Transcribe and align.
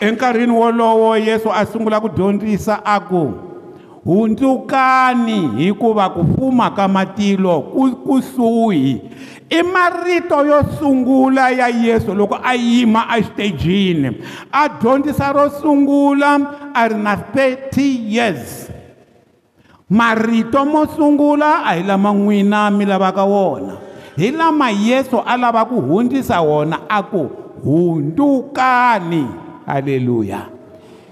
enkarhini 0.00 0.52
wolowo 0.52 1.16
yesu 1.18 1.50
a 1.52 1.66
sungula 1.66 2.00
ku 2.00 2.08
dyondzisa 2.08 2.80
a 2.84 3.00
ku 3.00 3.32
hundzukani 4.04 5.48
hikuva 5.56 6.10
ku 6.10 6.24
fuma 6.36 6.70
ka 6.70 6.88
matilo 6.88 7.60
ku 7.72 7.90
kusuhi 8.06 9.02
i 9.50 9.60
marito 9.62 10.38
yo 10.46 10.62
sungula 10.78 11.50
ya 11.50 11.68
yesu 11.68 12.14
loko 12.14 12.38
a 12.42 12.54
yima 12.54 13.04
exitejini 13.18 14.22
a 14.52 14.68
dyondzisa 14.68 15.32
ro 15.34 15.50
sungula 15.62 16.30
a 16.74 16.82
ri 16.88 16.94
na 17.02 17.16
30 17.34 18.06
years 18.12 18.70
marito 19.90 20.62
mo 20.64 20.86
sungula 20.94 21.64
a 21.66 21.74
hi 21.74 21.82
lama 21.82 22.12
n'wina 22.14 22.70
mi 22.70 22.84
lavaka 22.86 23.24
wona 23.26 23.76
hi 24.16 24.30
lama 24.30 24.70
yesu 24.70 25.18
a 25.26 25.34
lava 25.36 25.64
ku 25.66 25.74
hundzisa 25.80 26.38
wona 26.40 26.86
a 26.88 27.02
ku 27.02 27.26
hundzukani 27.64 29.47
haleluya 29.68 30.46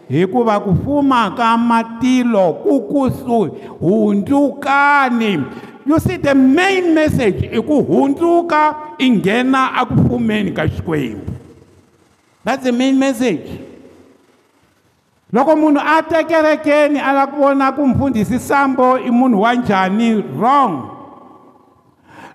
hikuva 0.09 0.61
ku 0.61 0.75
fuma 0.85 1.31
ka 1.37 1.57
matilo 1.59 2.53
ku 2.65 2.81
kusu 2.89 3.53
hundzukani 3.81 5.45
you 5.87 5.99
see 6.01 6.17
the 6.17 6.35
main 6.35 6.95
message 6.95 7.45
i 7.53 7.61
ku 7.61 7.85
hundzuka 7.85 8.75
i 8.99 9.11
nghena 9.11 9.75
aku 9.77 9.95
fumeni 10.09 10.51
ka 10.53 10.65
xikwembu 10.69 11.33
that's 12.45 12.65
the 12.65 12.73
main 12.73 12.97
message 12.99 13.43
loko 15.35 15.57
munhu 15.59 15.83
a 15.83 16.03
tekerekeni 16.03 16.97
a 17.03 17.13
lava 17.13 17.33
ku 17.33 17.37
vona 17.43 17.73
ku 17.75 17.83
mfundhisi 17.87 18.39
sambo 18.39 18.97
i 18.99 19.11
munhu 19.11 19.43
wa 19.43 19.55
njhani 19.55 20.23
wrong 20.39 20.87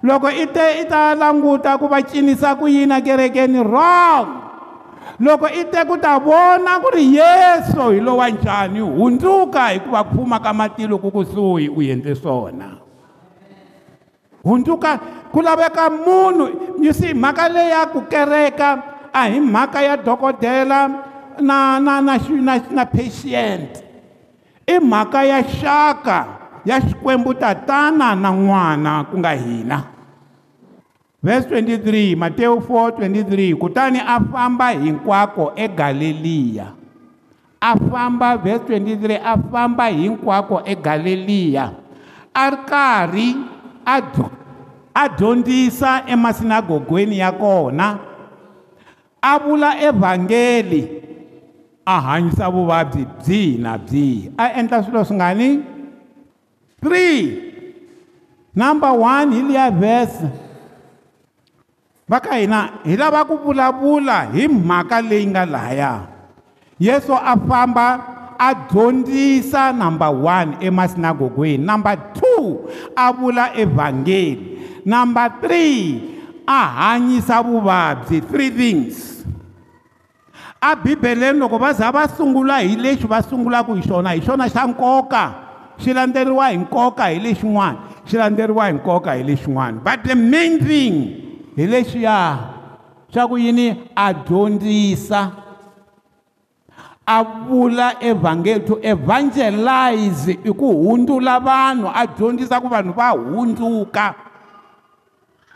loko 0.03 0.27
i 0.27 0.45
te 0.45 0.81
i 0.85 0.85
ta 0.85 1.16
languta 1.16 1.77
ku 1.80 1.88
va 1.88 2.03
cinisa 2.03 2.53
ku 2.59 2.67
yini 2.69 2.94
a 2.94 2.99
kerekeni 3.02 3.59
wrong 3.63 4.41
loko 5.19 5.47
i 5.49 5.63
te 5.71 5.81
ku 5.87 5.97
ta 6.01 6.17
vona 6.21 6.77
ku 6.81 6.89
ri 6.93 7.17
yesu 7.17 7.81
hi 7.94 7.99
lowa 8.05 8.30
njhani 8.30 8.80
hundzuka 8.80 9.67
hikuva 9.73 10.03
ku 10.05 10.16
fuma 10.21 10.38
ka 10.39 10.53
matilo 10.53 10.97
ku 11.02 11.09
kusuhi 11.11 11.69
u 11.69 11.81
endle 11.81 12.16
swona 12.16 12.77
hundzuka 14.45 14.91
ku 15.33 15.41
laveka 15.41 15.89
munhu 15.89 16.45
yisi 16.83 17.13
mhaka 17.13 17.49
leyi 17.49 17.71
ya 17.73 17.85
ku 17.89 18.02
kereka 18.05 18.69
a 19.13 19.30
hi 19.30 19.39
mhaka 19.39 19.81
ya 19.81 19.95
dokodela 19.97 20.80
na 21.41 21.80
na 21.81 22.02
na 22.02 22.15
na 22.17 22.53
na 22.71 22.83
patient 22.86 23.81
i 24.65 24.75
mhaka 24.80 25.23
ya 25.25 25.39
xaka 25.43 26.17
ya 26.65 26.77
xikwembu 26.81 27.33
tatana 27.33 28.13
na 28.15 28.30
n'wana 28.31 29.05
ku 29.09 29.17
nga 29.17 29.33
hina 29.33 29.80
vhesi 31.23 31.47
23 31.50 32.16
mateu 32.16 32.55
4 32.61 32.91
23 33.08 33.55
kutani 33.55 34.00
a 34.08 34.19
famba 34.31 34.69
hinkwako 34.69 35.53
egalileya 35.55 36.66
a 37.61 37.75
famba 37.77 38.38
vhesi 38.38 38.66
23 38.73 39.22
a 39.25 39.38
famba 39.52 39.88
hinkwako 39.88 40.61
egalileya 40.66 41.72
a 42.33 42.49
ri 42.49 42.58
karhi 42.66 43.38
a 44.95 45.09
dyondzisa 45.09 46.03
emasinagogweni 46.08 47.17
ya 47.19 47.31
kona 47.31 47.99
a 49.22 49.39
vula 49.39 49.81
evhangeli 49.81 50.89
a 51.86 51.99
hanyisa 52.02 52.49
vuvabyi 52.49 53.05
byihi 53.27 53.58
na 53.58 53.77
byihi 53.77 54.31
a 54.38 54.53
endla 54.53 54.83
swilo 54.83 55.05
swi 55.05 55.16
ngani 55.16 55.59
3 56.83 57.36
number 58.55 58.89
1 58.89 59.33
hi 59.33 59.42
liya 59.42 59.72
vhese 59.72 60.27
va 62.09 62.17
ka 62.21 62.38
hina 62.39 62.81
hi 62.85 62.95
lava 62.97 63.25
ku 63.25 63.38
vulavula 63.38 64.25
hi 64.33 64.47
mhaka 64.47 65.02
leyi 65.02 65.25
nga 65.30 65.45
laya 65.45 65.91
yesu 66.80 67.13
a 67.13 67.35
famba 67.47 67.88
a 68.39 68.49
dyondzisa 68.69 69.69
number 69.75 70.09
one 70.11 70.58
emasinagogweni 70.61 71.61
number 71.64 71.95
two 72.17 72.67
a 72.98 73.14
vula 73.14 73.52
evhangeli 73.53 74.81
number 74.86 75.30
three 75.42 75.76
a 76.48 76.59
hanyisa 76.81 77.43
vuvabyi 77.45 78.17
three 78.30 78.49
things 78.49 79.23
abibeleni 80.61 81.39
loko 81.39 81.58
va 81.58 81.73
za 81.73 81.92
va 81.92 82.08
sungula 82.09 82.59
hi 82.65 82.76
lexi 82.76 83.08
va 83.08 83.21
sungulaka 83.21 83.73
hi 83.76 83.81
xona 83.86 84.09
hi 84.17 84.21
xona 84.26 84.49
xa 84.49 84.65
nkoka 84.67 85.23
xi 85.77 85.93
landzeriwa 85.93 86.49
hi 86.49 86.58
nkoka 86.58 87.05
hi 87.08 87.20
lexin'wana 87.21 87.77
xi 88.09 88.17
landzeriwa 88.17 88.65
hi 88.67 88.73
nkoka 88.73 89.14
hi 89.14 89.23
lexin'wana 89.23 89.77
but 89.86 90.02
the 90.05 90.15
main 90.15 90.58
thing 90.65 90.93
hi 91.56 91.67
lexiya 91.67 92.38
xa 93.14 93.28
ku 93.28 93.38
yini 93.39 93.76
a 93.95 94.14
dyondzisa 94.14 95.32
a 97.08 97.23
vula 97.23 97.94
evhangeli 98.00 98.66
to 98.66 98.80
evangelize 98.84 100.30
i 100.44 100.52
ku 100.60 100.67
hundzula 100.84 101.39
vanhu 101.39 101.92
a 101.94 102.08
dyondzisa 102.08 102.62
ku 102.64 102.67
vanhu 102.72 102.94
va 102.95 103.10
hundzuka 103.12 104.06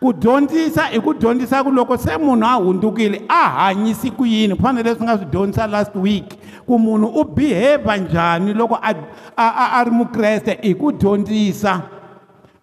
ku 0.02 0.12
dyondzisa 0.12 0.92
i 0.92 1.00
ku 1.00 1.14
dyondzisa 1.14 1.64
ku 1.64 1.72
loko 1.72 1.98
se 1.98 2.18
munhu 2.18 2.44
a 2.44 2.60
hundzukile 2.60 3.22
a 3.30 3.42
hanyisi 3.58 4.12
ku 4.12 4.26
yini 4.28 4.54
ku 4.56 4.62
fana 4.62 4.84
leswi 4.84 5.04
nga 5.04 5.18
swi 5.18 5.26
dyondzisa 5.32 5.68
last 5.68 5.96
week 5.96 6.28
ku 6.68 6.78
munhu 6.80 7.08
u 7.22 7.24
behave 7.24 7.98
njhani 8.02 8.54
loko 8.54 8.76
a 8.82 8.92
a 9.38 9.48
a, 9.64 9.66
a 9.80 9.84
ri 9.84 9.92
mukreste 9.92 10.60
i 10.62 10.74
ku 10.76 10.92
dyondzisa 10.92 11.95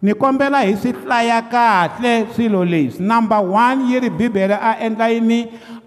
ni 0.02 0.12
kombela 0.18 0.66
hi 0.66 0.74
swi 0.76 0.92
hlaya 0.92 1.38
kahle 1.46 2.26
swilo 2.34 2.64
leswi 2.66 2.98
number 3.06 3.38
one 3.40 3.86
yi 3.86 4.00
ri 4.02 4.10
bibele 4.10 4.58
a 4.60 4.72
endla 4.86 5.06
yini 5.08 5.40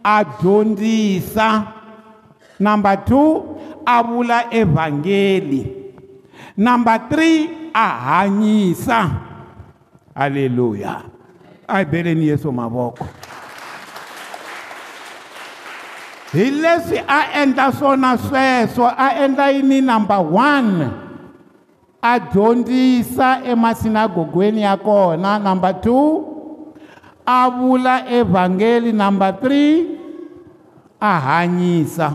a 0.04 0.24
dyondzisa 0.24 1.48
number 2.60 2.96
two 3.06 3.60
a 3.86 4.00
vula 4.04 4.40
evhangeli 4.52 5.62
number 6.58 6.98
three 7.12 7.70
a 7.76 7.88
hanyisa 8.08 9.00
halleluya 10.16 10.94
a 11.68 11.78
hi 11.84 11.84
beleni 11.86 12.28
yesu 12.32 12.52
mavoko 12.52 13.08
hi 16.34 16.46
leswi 16.64 17.02
a 17.08 17.20
endla 17.44 17.72
swona 17.72 18.18
sweswo 18.18 18.88
a 18.98 19.08
endla 19.24 19.52
yini 19.52 19.82
number 19.82 20.22
one 20.24 21.04
a 22.12 22.20
dyondzisa 22.20 23.40
emasinagogweni 23.46 24.62
ya 24.62 24.78
kona 24.78 25.40
number 25.40 25.82
two 25.82 26.26
a 27.26 27.50
vula 27.50 28.06
evhangeli 28.10 28.92
number 28.94 29.38
three 29.42 29.86
a 31.02 31.20
hanyisa 31.22 32.14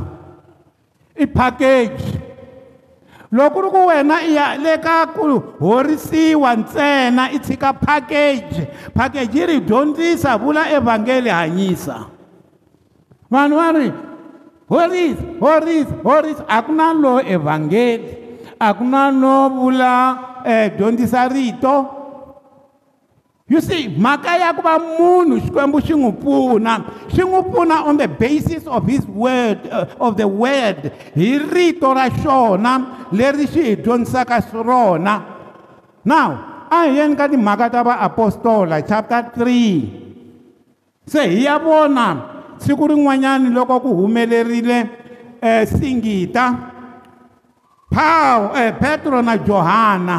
i 1.16 1.26
package 1.26 2.04
loko 3.32 3.54
ku 3.54 3.62
ri 3.62 3.70
ku 3.70 3.86
wena 3.86 4.22
i 4.22 4.34
ya 4.34 4.54
le 4.54 4.78
ka 4.78 5.06
ku 5.10 5.42
horisiwa 5.58 6.54
ntsena 6.56 7.32
i 7.34 7.38
tshika 7.38 7.72
package 7.72 8.66
package 8.94 9.34
yi 9.38 9.46
ri 9.46 9.60
dyondzisa 9.60 10.38
vula 10.38 10.70
evhangeli 10.70 11.30
hanyisa 11.30 12.06
vanhu 13.30 13.58
va 13.58 13.70
ri 13.72 13.92
horisa 14.70 15.22
horisa 15.42 15.92
horisa 16.04 16.44
a 16.48 16.62
ku 16.62 16.72
na 16.72 16.92
lowo 16.92 17.20
evhangeli 17.26 18.19
akuna 18.60 19.10
no 19.12 19.48
vula 19.48 20.18
eh, 20.44 20.70
dyondzisa 20.76 21.28
rito 21.28 21.88
you 23.48 23.60
see 23.60 23.88
mhaka 23.88 24.36
ya 24.38 24.52
ku 24.52 24.62
va 24.62 24.78
munhu 24.78 25.40
xikwembu 25.40 25.80
xi 25.80 25.94
n'wi 25.94 26.12
pfuna 26.20 26.74
xi 27.08 27.22
n'wi 27.22 27.40
pfuna 27.48 27.84
on 27.88 27.96
the 27.96 28.06
basis 28.08 28.66
of 28.66 28.86
his 28.86 29.04
word 29.08 29.58
uh, 29.72 29.86
of 29.98 30.16
the 30.16 30.28
word 30.28 30.92
hi 31.16 31.38
rito 31.38 31.94
ra 31.94 32.08
xona 32.10 33.00
leri 33.12 33.46
xi 33.48 33.62
hi 33.62 33.74
dyondzisaka 33.76 34.40
swirona 34.42 35.16
now 36.04 36.28
a 36.70 36.84
hi 36.84 36.96
yeni 37.00 37.16
ka 37.16 37.26
timhaka 37.28 37.70
ta 37.72 37.82
vaapostola 37.82 38.84
chapter 38.86 39.30
3 39.40 41.08
se 41.08 41.24
hi 41.28 41.44
ya 41.48 41.56
vona 41.58 42.06
siku 42.60 42.86
rin'wanyana 42.92 43.48
loko 43.50 43.80
ku 43.80 43.96
humelerile 43.96 44.80
um 44.80 45.48
uh, 45.48 45.64
singita 45.64 46.66
Paul, 47.90 48.54
eh, 48.54 48.70
petro 48.72 49.20
na 49.20 49.34
johana 49.36 50.18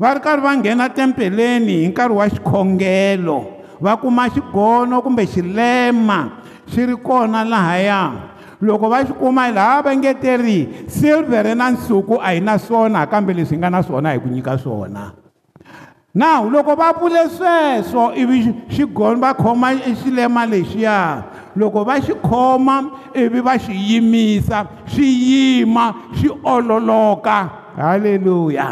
va 0.00 0.12
ri 0.16 0.20
karhi 0.24 0.40
va 0.40 0.54
nghena 0.56 0.88
tempeleni 0.88 1.84
hi 1.84 1.88
nkarhi 1.90 2.14
wa 2.16 2.26
xikhongelo 2.28 3.38
va 3.80 3.96
kuma 3.96 4.28
xigono 4.30 5.02
kumbe 5.04 5.26
xilema 5.26 6.18
xi 6.72 6.86
ri 6.88 6.96
kona 6.96 7.44
lahaya 7.44 8.32
loko 8.62 8.88
va 8.88 9.04
xi 9.04 9.12
kuma 9.20 9.50
laha 9.52 9.82
va 9.82 9.92
nge 9.92 10.14
teri 10.22 10.58
silvhere 10.88 11.54
na 11.54 11.68
nsuku 11.76 12.16
a 12.22 12.32
hi 12.34 12.40
na 12.40 12.56
swona 12.56 13.06
kambe 13.06 13.34
leswi 13.36 13.56
hi 13.60 13.60
nga 13.60 13.70
na 13.70 13.82
swona 13.84 14.12
hi 14.14 14.18
ku 14.24 14.28
nyika 14.32 14.56
swona 14.56 15.12
nawu 16.14 16.48
loko 16.50 16.72
va 16.74 16.92
pfule 16.96 17.28
sweswo 17.36 18.14
ivi 18.16 18.48
xigono 18.72 19.20
va 19.20 19.34
khoma 19.34 19.74
xilema 20.00 20.46
lexiya 20.46 20.96
loko 21.58 21.84
va 21.86 21.96
xi 22.06 22.12
khoma 22.22 22.76
ivi 23.22 23.40
va 23.46 23.54
xi 23.64 23.72
yimisa 23.88 24.58
swi 24.92 25.06
yima 25.28 25.84
swi 26.16 26.28
ololoka 26.54 27.38
halleluya 27.82 28.66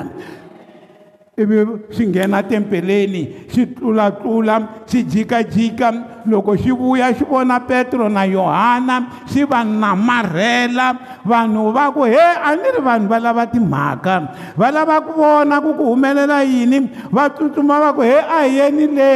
ivi 1.42 1.56
xi 1.94 2.02
nghena 2.08 2.38
tempeleni 2.50 3.22
xi 3.52 3.60
tlulatlula 3.76 4.54
xi 4.90 4.98
jikajika 5.12 5.88
loko 6.30 6.52
xi 6.62 6.70
vuya 6.80 7.06
xi 7.16 7.24
vona 7.30 7.56
petro 7.68 8.06
na 8.16 8.22
yohana 8.36 8.96
xi 9.30 9.40
va 9.50 9.60
namarhela 9.82 10.86
vanhu 11.30 11.62
va 11.76 11.84
ku 11.94 12.02
he 12.14 12.24
a 12.48 12.54
ni 12.60 12.68
ri 12.78 12.82
vanhu 12.88 13.06
va 13.12 13.18
lava 13.26 13.44
timhaka 13.52 14.14
va 14.60 14.66
lava 14.76 14.96
ku 15.06 15.12
vona 15.20 15.56
ku 15.64 15.70
ku 15.78 15.84
humelela 15.92 16.38
yini 16.52 16.78
va 17.16 17.24
tsutsuma 17.34 17.74
va 17.84 17.90
ku 17.96 18.02
he 18.10 18.18
a 18.38 18.40
hi 18.46 18.50
yeni 18.58 18.84
le 18.96 19.10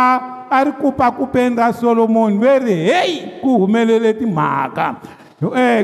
a 0.00 0.02
va 0.50 0.66
ri 0.66 0.72
kupa 0.74 1.06
ku 1.14 1.30
penda 1.30 1.70
solomoni 1.70 2.34
ve 2.42 2.52
ri 2.58 2.76
heyi 2.90 3.14
ku 3.38 3.54
humelele 3.62 4.10
timhaka 4.18 4.98
eh, 5.38 5.78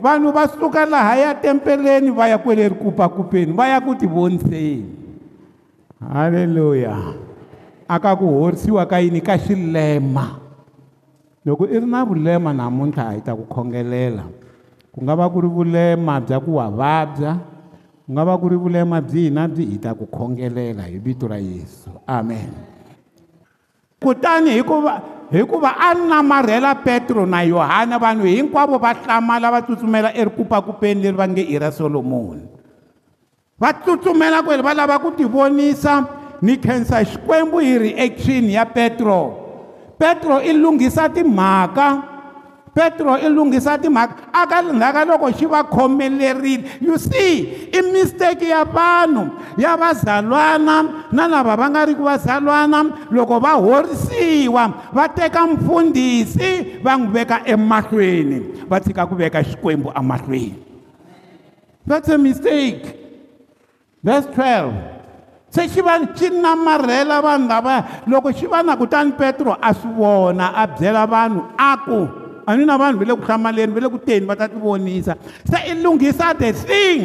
vanhu 0.00 0.32
va 0.32 0.48
suka 0.48 0.88
laha 0.88 1.14
ya 1.20 1.30
tempeleni 1.36 2.08
va 2.10 2.24
ya 2.32 2.40
kwele 2.40 2.72
ri 2.72 2.76
kupa 2.80 3.08
ku 3.12 3.28
peni 3.28 3.52
va 3.52 3.68
ya 3.68 3.78
ku 3.80 3.92
tivoniseni 3.92 4.88
halleluya 6.00 6.96
aka 7.84 8.16
ku 8.16 8.24
horisiwa 8.24 8.80
ka 8.88 8.96
yini 9.04 9.20
ka 9.20 9.36
xilema 9.36 10.40
loko 11.44 11.68
i 11.68 11.76
ri 11.76 11.84
na 11.86 12.00
vulema 12.00 12.56
namuntlha 12.56 13.12
a 13.12 13.14
yi 13.20 13.22
ta 13.22 13.36
ku 13.36 13.44
khongelela 13.44 14.24
ku 14.96 15.04
nga 15.04 15.12
va 15.12 15.28
ku 15.28 15.44
ri 15.44 15.48
vulema 15.52 16.16
bya 16.24 16.40
ku 16.40 16.56
wa 16.56 16.72
vabya 16.72 17.36
ku 18.08 18.08
nga 18.16 18.22
va 18.24 18.32
ku 18.40 18.48
ri 18.48 18.56
vulema 18.56 18.96
byi 18.96 19.28
hina 19.28 19.44
byi 19.44 19.76
hi 19.76 19.76
ta 19.76 19.92
ku 19.92 20.08
khongelela 20.08 20.88
hi 20.88 20.96
vito 20.96 21.28
ra 21.28 21.36
yesu 21.36 21.92
amen, 22.08 22.48
amen 22.48 22.74
kutani 24.00 24.50
hikuva 24.50 25.00
hikuva 25.30 25.74
a 25.78 25.94
namarhela 25.94 26.74
petro 26.84 27.26
na 27.26 27.40
yohana 27.42 27.98
vanhu 27.98 28.26
hinkwavo 28.26 28.78
va 28.78 28.94
hlamala 28.94 29.50
va 29.50 29.60
tsutsumela 29.62 30.12
erikupakupeni 30.14 31.02
leri 31.02 31.16
va 31.16 31.26
nge 31.28 31.40
i 31.42 31.58
ra 31.58 31.70
solomoni 31.72 32.44
va 33.58 33.72
tsutsumela 33.72 34.42
kwele 34.42 34.62
va 34.62 34.74
lava 34.74 34.98
ku 34.98 35.10
ti 35.16 35.24
vonisa 35.24 36.04
ni 36.42 36.58
khensa 36.60 37.04
xikwembu 37.04 37.58
hi 37.58 37.78
reaction 37.78 38.44
ya 38.50 38.64
petro 38.66 39.18
petro 39.98 40.38
i 40.44 40.52
lunghisa 40.52 41.08
timhaka 41.08 42.15
petro 42.76 43.16
i 43.16 43.24
lunghisa 43.28 43.80
timhaka 43.80 44.28
a 44.36 44.44
ka 44.44 44.60
ndzhaka 44.60 45.02
loko 45.08 45.32
xi 45.32 45.46
va 45.48 45.64
khomelerile 45.64 46.76
you 46.84 46.98
see 47.00 47.64
i 47.72 47.80
mistake 47.96 48.42
ya 48.44 48.64
vanhu 48.68 49.32
ya 49.56 49.72
vazalwana 49.80 51.08
na 51.12 51.24
lava 51.26 51.56
va 51.56 51.66
nga 51.72 51.88
ri 51.88 51.94
ku 51.96 52.04
vazalwana 52.04 53.08
loko 53.10 53.40
va 53.40 53.52
horisiwa 53.66 54.64
va 54.92 55.08
teka 55.08 55.46
mfundhisi 55.46 56.76
va 56.84 56.96
n'wi 57.00 57.08
veka 57.16 57.40
emahlweni 57.48 58.38
va 58.70 58.76
tshika 58.80 59.08
ku 59.08 59.14
veka 59.16 59.40
xikwembu 59.42 59.88
emahlweni 59.96 60.54
that's 61.88 62.10
a 62.12 62.18
mistake 62.20 62.84
verse 64.04 64.26
12 64.36 64.68
se 65.48 65.62
xi 65.72 65.80
va 65.80 65.96
xi 66.14 66.28
namarhela 66.28 67.24
vanhu 67.24 67.48
lavaya 67.48 68.02
loko 68.06 68.28
xi 68.36 68.46
va 68.52 68.60
na 68.62 68.76
kutani 68.76 69.12
petro 69.16 69.56
a 69.62 69.72
swi 69.72 69.90
vona 69.96 70.46
a 70.52 70.66
byela 70.68 71.06
vanhu 71.08 71.40
a 71.56 71.72
ku 71.80 72.00
anina 72.46 72.78
vanhu 72.78 73.00
ve 73.02 73.04
le 73.10 73.14
ku 73.18 73.22
hlamaleni 73.26 73.72
ve 73.74 73.80
le 73.84 73.88
ku 73.90 73.98
teni 74.06 74.24
va 74.26 74.36
ta 74.38 74.46
ti 74.50 74.56
vonisa 74.62 75.14
se 75.50 75.58
i 75.66 75.72
lunghisa 75.82 76.28
the 76.40 76.50
thing 76.66 77.02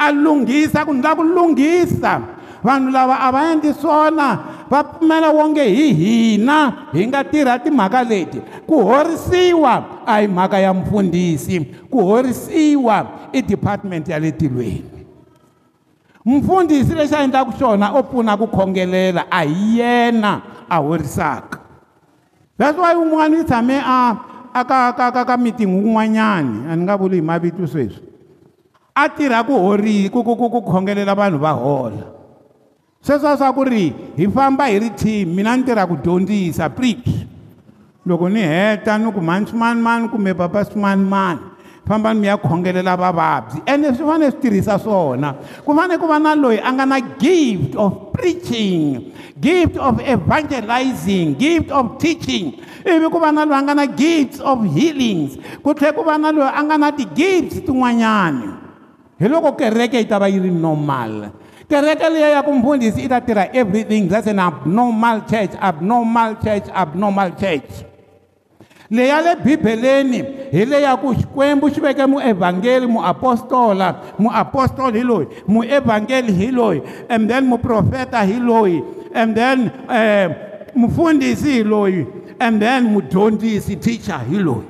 a 0.00 0.06
lunghisa 0.24 0.80
ku 0.88 0.92
ndla 0.96 1.12
ku 1.18 1.22
lunghisa 1.36 2.12
vanhu 2.66 2.88
lava 2.96 3.16
a 3.26 3.28
va 3.34 3.40
endli 3.52 3.70
swona 3.80 4.28
va 4.72 4.80
pfumela 4.88 5.28
wonge 5.38 5.64
hi 5.76 5.86
hina 6.00 6.58
hi 6.96 7.02
nga 7.08 7.20
tirha 7.30 7.54
timhaka 7.64 8.00
leti 8.10 8.38
ku 8.68 8.76
horisiwa 8.90 9.72
a 10.06 10.14
hi 10.20 10.26
mhaka 10.28 10.56
ya 10.64 10.72
mfundhisi 10.74 11.56
ku 11.92 11.98
horisiwa 12.10 12.96
i 13.32 13.40
department 13.42 14.08
ya 14.08 14.18
le 14.18 14.30
tilweni 14.32 14.90
mfundhisi 16.26 16.92
lexi 16.96 17.14
a 17.16 17.20
endlaka 17.24 17.52
xona 17.58 17.86
o 17.92 18.00
pfuna 18.08 18.32
ku 18.40 18.46
khongelela 18.48 19.22
a 19.30 19.42
hi 19.44 19.78
yena 19.78 20.32
a 20.70 20.76
horisaka 20.86 21.60
that's 22.58 22.78
why 22.80 22.90
un'wana 22.96 23.36
i 23.40 23.44
tshame 23.44 23.76
a 23.84 23.98
a 24.52 24.64
ka 24.64 24.92
ka 24.96 25.06
ka 25.12 25.22
ka 25.24 25.34
meeting 25.36 25.68
wun'wanyani 25.68 26.68
a 26.68 26.72
ni 26.72 26.82
nga 26.84 26.96
vuli 26.96 27.20
hi 27.20 27.24
mavito 27.24 27.64
sweswi 27.68 28.00
a 28.96 29.04
tirha 29.08 29.44
ku 29.44 29.52
hori 29.56 30.08
ku 30.08 30.24
ku 30.24 30.34
ku 30.36 30.48
ku 30.48 30.60
khongelela 30.64 31.12
vanhu 31.14 31.38
va 31.38 31.52
hola 31.52 32.04
sweswo 33.04 33.36
swa 33.36 33.52
ku 33.52 33.62
ri 33.64 33.92
hi 34.16 34.24
famba 34.32 34.66
hi 34.72 34.78
ri 34.80 34.90
team 34.96 35.36
mina 35.36 35.56
ni 35.56 35.62
tirha 35.68 35.84
ku 35.84 36.00
dyondzisa 36.00 36.70
preach 36.72 37.28
loko 38.06 38.28
ni 38.32 38.40
heta 38.40 38.96
ni 38.96 39.10
ku 39.12 39.20
mhani 39.20 39.46
swimanimani 39.52 40.08
kumbe 40.08 40.32
papa 40.32 40.64
swimanimani 40.64 41.40
famba 41.84 42.14
ni 42.16 42.20
mi 42.24 42.26
ya 42.32 42.36
khongelela 42.40 42.96
vavabyi 42.96 43.60
ene 43.68 43.92
swi 43.94 44.04
fanele 44.08 44.30
swi 44.32 44.40
tirhisa 44.40 44.78
swona 44.80 45.36
ku 45.64 45.76
fanele 45.76 46.00
ku 46.00 46.06
va 46.08 46.16
na 46.18 46.32
loyi 46.34 46.56
a 46.64 46.72
nga 46.72 46.86
na 46.88 46.98
gift 47.20 47.76
of 47.76 48.12
preaching 48.16 49.12
gift 49.40 49.76
of 49.76 50.00
evangelizing 50.00 51.36
gift 51.36 51.68
of 51.70 51.98
teaching 52.00 52.56
ivi 52.86 53.06
ku 53.10 53.18
va 53.18 53.32
na 53.32 53.44
loyi 53.46 53.58
a 53.58 53.62
nga 53.62 53.74
na 53.74 53.86
gifts 53.90 54.38
of 54.42 54.62
healings 54.74 55.34
ku 55.64 55.74
tlhela 55.74 55.96
ku 55.96 56.02
va 56.06 56.16
na 56.20 56.30
loyi 56.30 56.50
a 56.52 56.60
nga 56.62 56.76
na 56.78 56.90
ti-gifts 56.94 57.62
tin'wanyani 57.66 58.46
hi 59.18 59.26
loko 59.26 59.54
kereke 59.56 59.98
yi 59.98 60.06
ta 60.06 60.18
va 60.18 60.28
yi 60.30 60.38
ri 60.38 60.50
normal 60.52 61.32
kereke 61.66 62.06
leyi 62.08 62.34
ya 62.36 62.42
ku 62.44 62.52
mfundhisi 62.54 63.02
i 63.06 63.10
ta 63.10 63.20
tirha 63.22 63.50
everything 63.52 64.06
that's 64.06 64.26
an 64.30 64.38
abnormal 64.38 65.24
church 65.26 65.52
abnormal 65.58 66.30
church 66.38 66.66
abnormal 66.70 67.30
church 67.34 67.70
leyi 68.90 69.08
ya 69.10 69.20
le 69.24 69.32
bibeleni 69.42 70.20
hi 70.54 70.62
leyi 70.64 70.82
ya 70.86 70.94
ku 70.96 71.14
xikwembu 71.14 71.66
xi 71.72 71.80
veke 71.82 72.06
muevhangeli 72.06 72.86
muapostola 72.86 74.14
muapostoli 74.18 74.98
hi 75.02 75.04
loyi 75.04 75.26
muevhangeli 75.50 76.30
hi 76.32 76.48
loyi 76.54 76.78
and 77.10 77.26
then 77.30 77.42
muprofeta 77.48 78.22
hi 78.22 78.38
loyi 78.38 78.78
and 79.14 79.34
then 79.34 79.66
um 79.88 79.96
eh, 79.96 80.28
mufundhisi 80.78 81.58
hi 81.58 81.64
loyi 81.66 82.17
and 82.40 82.62
then 82.62 82.80
mudyondzisi 82.94 83.74
teacher 83.86 84.18
hi 84.30 84.38
loyi 84.46 84.68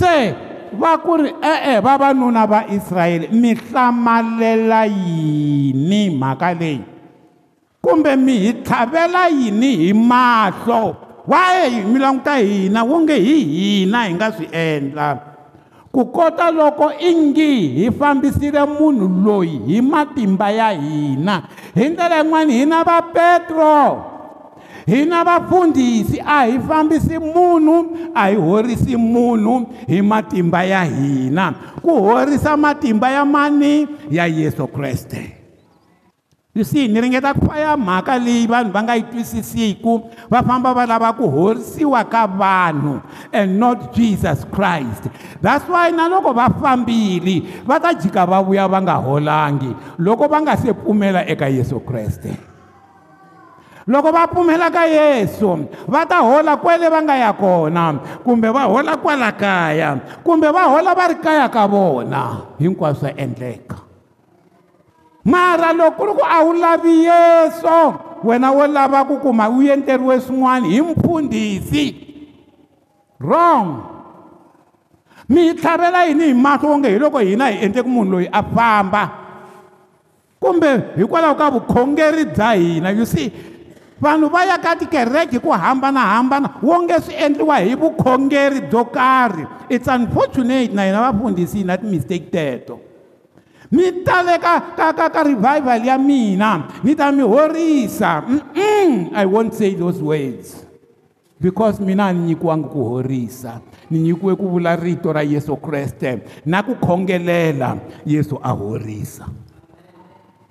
se 0.00 0.12
va 0.80 0.92
ku 1.04 1.16
ri 1.20 1.30
e-e 1.52 1.74
vavanuna 1.86 2.42
va 2.52 2.60
israyele 2.76 3.26
mi 3.40 3.52
hlamalela 3.54 4.80
yini 4.86 6.00
mhaka 6.18 6.54
leyi 6.60 6.82
kumbe 7.84 8.16
mi 8.16 8.34
hi 8.44 8.52
tlhavela 8.64 9.22
yini 9.28 9.70
hi 9.84 9.92
mahlo 9.92 10.96
waye 11.28 11.82
mi 11.90 11.98
languta 12.00 12.36
hina 12.36 12.84
wu 12.84 13.00
nge 13.00 13.16
hi 13.28 13.38
hina 13.60 14.04
hi 14.04 14.12
nga 14.14 14.32
swi 14.32 14.46
endla 14.52 15.06
ku 15.92 16.04
kota 16.06 16.50
loko 16.50 16.88
i 17.02 17.10
ngi 17.14 17.50
hi 17.78 17.90
fambisile 17.98 18.62
munhu 18.78 19.06
loyi 19.24 19.58
hi 19.66 19.80
matimba 19.82 20.50
ya 20.60 20.70
hina 20.70 21.34
hi 21.74 21.88
ndlela 21.88 22.16
yin'wana 22.22 22.52
hi 22.52 22.64
na 22.66 22.84
va 22.84 22.98
petro 23.02 23.76
hina 24.90 25.22
vafundhisi 25.24 26.18
a 26.26 26.44
hi 26.50 26.58
fambisi 26.58 27.14
munhu 27.22 27.96
a 28.14 28.26
hi 28.26 28.34
horisi 28.36 28.96
munhu 28.98 29.66
hi 29.86 30.02
matimba 30.02 30.64
ya 30.66 30.82
hina 30.84 31.54
ku 31.82 31.90
horisa 32.02 32.56
matimba 32.58 33.06
ya 33.14 33.22
mani 33.24 33.86
ya 34.10 34.26
yesu 34.26 34.66
kreste 34.66 35.30
you 36.58 36.64
see 36.66 36.88
ni 36.90 36.98
ringeta 37.00 37.30
ku 37.38 37.46
faya 37.46 37.76
mhaka 37.78 38.18
leyi 38.18 38.50
vanhu 38.50 38.74
va 38.74 38.82
nga 38.82 38.98
yi 38.98 39.06
twisisiku 39.14 40.10
va 40.30 40.42
famba 40.42 40.74
va 40.74 40.82
lava 40.86 41.14
ku 41.14 41.30
horisiwa 41.30 42.02
ka 42.10 42.26
vanhu 42.26 42.98
and 43.30 43.54
not 43.62 43.94
jesus 43.94 44.42
christ 44.50 45.06
that's 45.38 45.70
why 45.70 45.94
na 45.94 46.10
loko 46.10 46.34
va 46.34 46.50
fambile 46.58 47.62
va 47.62 47.78
ta 47.78 47.94
jika 47.94 48.26
va 48.26 48.42
vuya 48.42 48.66
va 48.66 48.82
nga 48.82 48.98
holangi 48.98 49.70
loko 50.02 50.26
va 50.26 50.42
nga 50.42 50.58
se 50.58 50.74
pfumela 50.74 51.22
eka 51.32 51.46
yesu 51.46 51.78
kreste 51.78 52.49
loko 53.88 54.12
va 54.12 54.26
pfumela 54.28 54.68
ka 54.70 54.84
yesu 54.86 55.66
va 55.88 56.04
ta 56.06 56.20
hola 56.22 56.56
kwele 56.56 56.88
va 56.90 57.00
nga 57.02 57.16
ya 57.16 57.32
kona 57.32 57.94
kumbe 58.24 58.50
va 58.52 58.68
hola 58.68 58.96
kwala 58.96 59.32
kaya 59.32 60.00
kumbe 60.24 60.50
va 60.52 60.68
hola 60.68 60.92
va 60.94 61.06
ri 61.08 61.14
kaya 61.16 61.48
ka 61.48 61.64
vona 61.66 62.44
hinkwaswo 62.58 63.00
swa 63.00 63.10
endleka 63.16 63.76
mara 65.24 65.72
loko 65.72 65.96
ku 65.96 66.04
ri 66.06 66.12
ku 66.12 66.24
a 66.28 66.44
wu 66.44 66.52
lavi 66.52 67.04
yesu 67.08 67.80
wena 68.24 68.52
wo 68.52 68.66
lava 68.66 69.04
ku 69.08 69.16
kuma 69.18 69.48
wu 69.48 69.62
endleriwe 69.64 70.20
swin'wana 70.20 70.66
hi 70.66 70.80
mpfundhisi 70.80 71.84
wrong 73.20 73.68
mi 75.28 75.40
hi 75.42 75.54
tlhavela 75.54 76.04
yini 76.04 76.24
hi 76.24 76.34
mahlo 76.34 76.68
onge 76.72 76.88
hi 76.92 76.98
loko 76.98 77.18
hina 77.18 77.48
hi 77.48 77.64
endleki 77.64 77.88
munhu 77.88 78.12
loyi 78.12 78.28
a 78.32 78.42
famba 78.42 79.08
kumbe 80.40 80.68
hikwalaho 80.96 81.34
ka 81.34 81.50
vukhongeri 81.50 82.24
bya 82.24 82.52
hina 82.52 82.90
you 82.90 83.06
see 83.06 83.32
vanhu 84.00 84.28
va 84.32 84.42
yaka 84.48 84.76
tikereke 84.80 85.36
ku 85.38 85.52
hambanahambana 85.52 86.56
wo 86.64 86.82
nge 86.82 86.98
swi 87.00 87.14
endliwa 87.14 87.58
hi 87.60 87.74
vukhongeri 87.74 88.60
byo 88.60 88.84
karhi 88.84 89.44
its 89.68 89.88
unfortunate 89.88 90.72
na 90.72 90.84
hina 90.84 91.00
vafundhisi 91.00 91.58
hina 91.58 91.76
timistake 91.78 92.30
teto 92.30 92.80
ni 93.70 93.92
tale 93.92 94.38
ka 94.38 94.60
ka 94.76 94.92
ka 94.92 95.08
ka 95.10 95.22
revival 95.22 95.84
ya 95.84 95.98
mina 95.98 96.64
ni 96.82 96.94
ta 96.94 97.12
mi 97.12 97.22
horisa 97.22 98.24
mm 98.26 99.12
i 99.12 99.24
won't 99.26 99.52
say 99.52 99.74
those 99.76 100.00
words 100.02 100.64
because 101.40 101.78
mina 101.82 102.12
ni 102.12 102.18
nyikiwangi 102.20 102.68
ku 102.72 102.82
horisa 102.84 103.60
ni 103.90 103.98
nyikiwe 103.98 104.36
ku 104.36 104.48
vula 104.48 104.76
rito 104.76 105.12
ra 105.12 105.22
yesu 105.22 105.56
kreste 105.56 106.24
na 106.46 106.62
ku 106.62 106.74
khongelela 106.80 107.76
yesu 108.06 108.40
a 108.42 108.48
horisa 108.52 109.28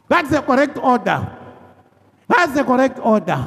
that's 0.08 0.29
the 0.29 0.41
correct 0.46 0.77
order 0.84 1.49
that's 2.29 2.53
the 2.53 2.63
correct 2.63 3.00
order 3.01 3.43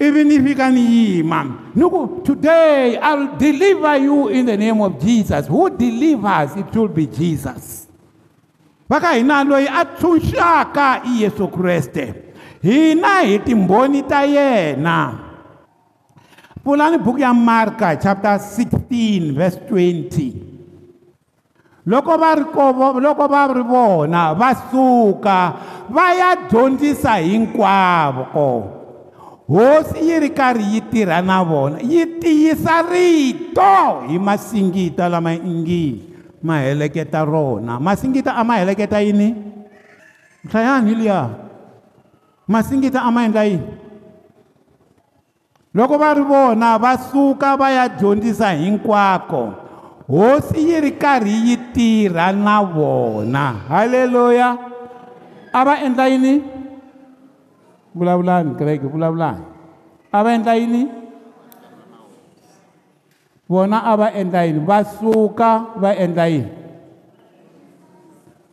even 0.00 0.30
if 0.30 0.42
you 0.46 0.54
can 0.54 0.78
imam 1.22 1.72
look 1.74 2.24
today 2.24 2.96
i'll 2.98 3.36
deliver 3.36 3.96
you 3.96 4.28
in 4.28 4.46
the 4.46 4.56
name 4.56 4.80
of 4.80 5.02
jesus 5.04 5.46
who 5.48 5.68
delivers 5.70 6.54
it 6.56 6.74
will 6.74 6.88
be 6.88 7.06
jesus 7.06 7.88
vaka 8.88 9.14
hina 9.18 9.42
loyi 9.48 9.66
a 9.66 9.84
tshunxaka 9.84 11.02
i 11.10 11.18
yesu 11.22 11.50
kreste 11.56 12.14
hina 12.62 13.08
hi 13.26 13.38
timbhoni 13.46 14.06
ta 14.14 14.22
yena 14.36 14.96
pulani 16.64 16.98
buku 16.98 17.18
ya 17.26 17.34
marka 17.34 17.96
chapter 18.02 18.38
16 18.38 19.32
verse 19.34 19.56
20 19.70 20.53
loko 21.86 22.16
va 22.18 22.32
ri 22.34 22.44
loko 23.00 23.24
va 23.28 23.44
ri 23.52 23.62
vona 23.62 24.32
va 24.34 24.50
suka 24.70 25.38
va 25.88 26.06
ya 26.16 26.30
dyondzisa 26.48 27.20
hinkwavo 27.20 28.24
hosi 29.46 30.00
yi 30.08 30.18
ri 30.20 30.30
karhi 30.32 30.64
yi 30.74 30.80
tirha 30.80 31.20
na 31.22 31.44
vona 31.44 31.76
yi 31.84 32.06
tiyisa 32.20 32.80
rito 32.88 34.08
hi 34.08 34.16
masingita 34.18 35.08
lama 35.08 35.32
ingi 35.36 36.08
ma 36.42 36.58
heleketa 36.64 37.20
rona 37.24 37.76
masingita 37.80 38.32
a 38.32 38.44
ma 38.44 38.56
heleketa 38.60 39.00
yini 39.04 39.34
nhlayani 40.44 40.88
hi 40.90 40.94
liya 40.96 41.20
masingita 42.48 43.00
a 43.04 43.10
ma 43.12 43.24
endla 43.28 43.44
yini 43.44 43.60
loko 45.76 45.98
va 46.00 46.14
ri 46.16 46.22
vona 46.24 46.78
va 46.80 46.96
suka 46.96 47.56
va 47.60 47.68
ya 47.70 47.88
dyondzisa 47.88 48.56
hinkwako 48.56 49.63
hosi 50.04 50.60
yi 50.60 50.76
ri 50.80 50.92
karhi 51.00 51.36
yi 51.52 51.56
tirha 51.72 52.32
na 52.36 52.60
vona 52.60 53.44
halleluya 53.68 54.48
a 55.52 55.60
va 55.66 55.74
endla 55.86 56.06
yini 56.12 56.34
vulavulani 57.96 58.50
kreke 58.58 58.84
vulavulani 58.92 59.44
a 60.12 60.18
va 60.24 60.30
endla 60.36 60.54
yini 60.60 60.82
vona 63.48 63.78
a 63.80 63.96
va 64.00 64.08
endla 64.20 64.40
yini 64.46 64.60
va 64.68 64.78
suka 64.84 65.50
va 65.82 65.90
endla 66.04 66.28
yini 66.28 66.52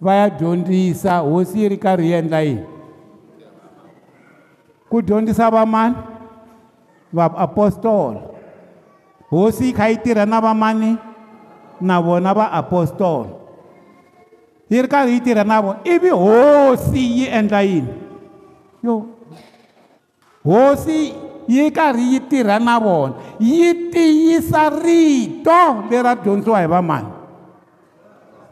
va 0.06 0.12
ya 0.20 0.26
dyondzisa 0.32 1.18
hosi 1.20 1.60
yi 1.68 1.72
ri 1.76 1.78
karhi 1.78 2.08
yi 2.16 2.18
endla 2.24 2.42
yini 2.48 2.64
ku 4.90 5.02
dyondzisa 5.04 5.52
va 5.54 5.66
mani 5.68 5.96
vaapostola 7.14 8.22
hosi 9.32 9.66
yi 9.72 9.76
kha 9.76 9.90
yi 9.92 9.98
tirha 10.04 10.24
na 10.26 10.40
va 10.40 10.54
mani 10.56 10.98
na 11.82 11.96
vona 12.06 12.32
vaapostola 12.40 13.28
yi 14.72 14.78
ri 14.84 14.88
karhi 14.94 15.14
yi 15.18 15.22
tirha 15.26 15.44
na 15.52 15.58
vona 15.64 15.80
ivi 15.94 16.10
hosi 16.24 17.02
yi 17.18 17.26
endla 17.38 17.62
yini 17.70 17.94
yo 18.86 18.94
hosi 20.50 20.98
yi 21.54 21.64
karhi 21.78 22.06
yi 22.14 22.20
tirha 22.30 22.58
na 22.68 22.76
vona 22.86 23.14
yi 23.40 23.68
tiyisa 23.94 24.64
rito 24.84 25.60
lera 25.90 26.12
dyondziwa 26.24 26.60
hi 26.64 26.68
vamani 26.74 27.10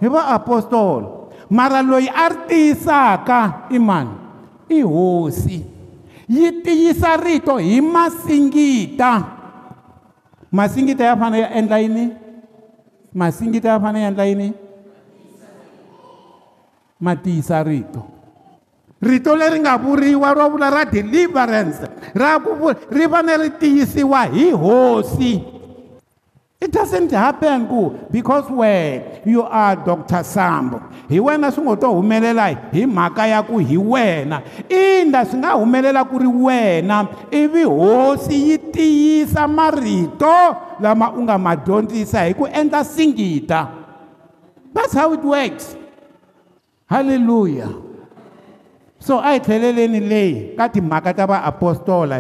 hi 0.02 0.08
vaapostola 0.16 1.06
mara 1.50 1.82
loyi 1.90 2.08
a 2.10 2.26
ri 2.30 2.38
tiyisaka 2.50 3.40
i 3.70 3.78
mani 3.90 4.12
i 4.70 4.80
hosi 4.82 5.58
yi 6.36 6.46
tiyisa 6.64 7.18
rito 7.18 7.58
hi 7.58 7.82
masingita 7.82 9.12
masingita 10.52 11.04
ya 11.06 11.16
fanele 11.18 11.42
ya 11.44 11.54
endla 11.60 11.78
yini 11.80 12.06
masingita 13.14 13.70
ya 13.70 13.80
fane 13.80 14.02
ya 14.02 14.08
endla 14.08 14.26
yini 14.26 14.54
ma 17.02 17.16
tiyisa 17.16 17.64
rito 17.64 18.06
rito 19.02 19.34
leri 19.36 19.60
nga 19.60 19.78
vuriwa 19.78 20.34
ro 20.34 20.50
vula 20.50 20.70
ra 20.70 20.86
deliverance 20.86 21.82
ra 22.14 22.38
ku 22.40 22.54
ri 22.92 23.06
fane 23.10 23.34
ri 23.38 23.50
tiyisiwa 23.58 24.30
hi 24.30 24.52
hosi 24.52 25.42
it 26.62 26.70
doesn't 26.70 27.10
happen 27.16 27.66
ku 27.66 27.98
because 28.14 28.46
were 28.54 29.02
you 29.26 29.42
are 29.42 29.74
dr 29.74 30.22
sambo 30.22 30.78
hi 31.10 31.18
wena 31.18 31.50
swi 31.50 31.66
ngo 31.66 31.76
to 31.82 31.90
humelela 31.90 32.54
hi 32.70 32.86
mhaka 32.86 33.26
ya 33.26 33.42
ku 33.42 33.58
hi 33.58 33.78
wena 33.80 34.46
ina 34.70 35.26
swi 35.26 35.40
nga 35.42 35.58
humelela 35.58 36.06
ku 36.06 36.20
ri 36.22 36.30
wena 36.30 37.10
ivi 37.34 37.66
hosi 37.66 38.54
yi 38.54 38.58
tiyisa 38.70 39.50
marito 39.50 40.69
lama 40.84 41.08
u 41.18 41.22
nga 41.26 41.36
ma 41.46 41.54
dyondzisa 41.66 42.20
hi 42.28 42.34
ku 42.40 42.46
endla 42.60 42.82
singita 42.88 43.62
that's 44.74 44.94
how 45.00 45.12
it 45.18 45.24
works 45.24 45.76
halleluya 46.92 47.68
so 49.06 49.14
a 49.20 49.24
hi 49.36 49.38
tlheleleni 49.46 50.00
leyi 50.12 50.34
ka 50.58 50.66
timhaka 50.74 51.12
ta 51.18 51.24
vaapostola 51.32 52.20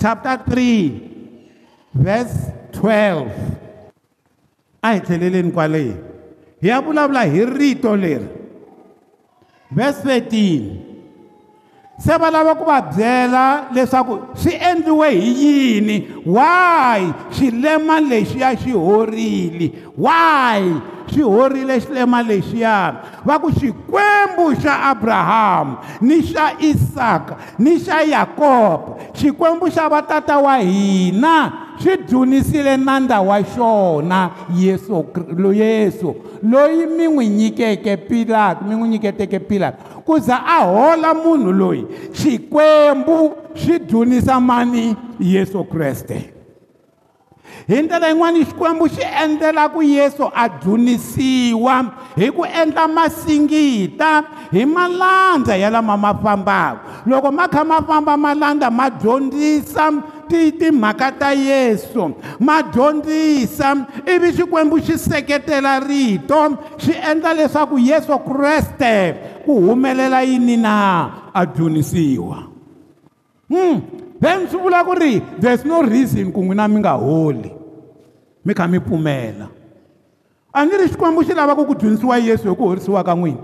chapter 0.00 0.36
3 0.46 1.94
verse 2.06 2.36
12 2.74 3.30
a 4.82 4.88
hi 4.92 4.98
tlheleleni 5.06 5.50
kwaleyi 5.56 5.92
hi 6.60 6.66
ya 6.68 6.76
vulavula 6.84 7.22
hi 7.32 7.40
rito 7.58 7.94
leri 8.02 8.28
verse 9.76 10.02
13 10.20 10.91
se 12.04 12.16
va 12.18 12.30
lava 12.34 12.54
ku 12.58 12.64
va 12.66 12.80
byela 12.90 13.44
leswaku 13.74 14.14
swi 14.42 14.52
endliwe 14.70 15.08
hi 15.24 15.30
yini 15.42 15.96
why 16.34 17.00
xilema 17.38 17.96
lexiya 18.10 18.50
xi 18.60 18.72
horile 18.86 19.66
why 20.02 20.60
swi 21.14 21.22
horile 21.28 21.76
xilema 21.80 22.22
lexiya 22.24 22.74
va 23.28 23.36
ku 23.38 23.50
xikwembu 23.52 24.52
xa 24.62 24.82
abrahamu 24.96 25.76
ni 26.08 26.22
xa 26.24 26.52
isaka 26.58 27.36
ni 27.60 27.76
xa 27.80 28.00
yakobo 28.02 28.96
xikwembu 29.12 29.68
xa 29.70 29.88
vatata 29.92 30.38
wa 30.40 30.56
hina 30.58 31.36
swi 31.82 31.96
dzunisile 32.08 32.76
nandza 32.80 33.20
wa 33.20 33.36
xona 33.44 34.20
yesu 34.56 35.04
yesu 35.52 36.08
loyi 36.48 36.86
mi 36.96 37.04
n'wi 37.12 37.24
nyikeke 37.28 37.92
pilato 38.08 38.64
mi 38.64 38.72
n'wi 38.74 38.88
nyiketeke 38.88 39.38
pilato 39.40 39.84
ku 40.06 40.16
za 40.18 40.40
a 40.46 40.64
hola 40.64 41.12
munhu 41.14 41.52
loyi 41.52 41.84
xikwembu 42.16 43.18
swi 43.54 43.76
dzunisa 43.78 44.40
mani 44.40 44.96
yesu 45.20 45.60
kreste 45.68 46.41
hi 47.68 47.82
ndlela 47.82 48.08
yin'wana 48.10 48.38
xikwembu 48.44 48.88
xi 48.88 49.02
endlela 49.24 49.68
ku 49.72 49.82
yesu 49.82 50.24
a 50.34 50.48
dzunisiwa 50.48 51.76
hi 52.16 52.30
ku 52.32 52.44
endla 52.62 52.88
masingita 52.88 54.22
hi 54.52 54.64
malandza 54.66 55.56
ya 55.56 55.70
lama 55.70 55.96
ma 55.96 56.12
fambaka 56.14 56.80
loko 57.06 57.30
ma 57.30 57.46
kha 57.48 57.64
ma 57.64 57.80
famba 57.82 58.16
malandza 58.16 58.70
ma 58.70 58.90
dyondzisa 58.90 59.92
timhaka 60.32 61.12
ta 61.18 61.30
yesu 61.34 62.14
ma 62.40 62.62
dyondzisa 62.62 63.76
ivi 64.08 64.30
xikwembu 64.36 64.80
xi 64.84 64.98
seketela 64.98 65.80
rito 65.80 66.56
xi 66.78 66.92
endla 67.10 67.32
leswaku 67.34 67.78
yesu 67.78 68.18
kreste 68.26 69.14
ku 69.44 69.52
humelela 69.60 70.22
yini 70.22 70.56
na 70.56 70.74
a 71.34 71.44
dyunisiwa 71.46 72.38
hmm. 73.48 74.01
then 74.22 74.46
swi 74.46 74.62
vula 74.62 74.86
ku 74.86 74.94
ri 74.94 75.18
there's 75.42 75.66
no 75.66 75.82
reason 75.82 76.30
ku 76.30 76.46
n'wina 76.46 76.70
mi 76.70 76.78
nga 76.78 76.94
holi 76.94 77.50
mi 78.46 78.54
kha 78.54 78.70
mi 78.70 78.78
pfumela 78.78 79.50
a 80.54 80.62
ni 80.64 80.78
ri 80.78 80.86
xikwembu 80.86 81.26
xi 81.26 81.34
lavaka 81.34 81.66
ku 81.66 81.74
dyondzisiwa 81.74 82.16
yesu 82.22 82.46
hi 82.46 82.54
ku 82.54 82.62
horisiwa 82.70 83.02
ka 83.02 83.18
n'wina 83.18 83.42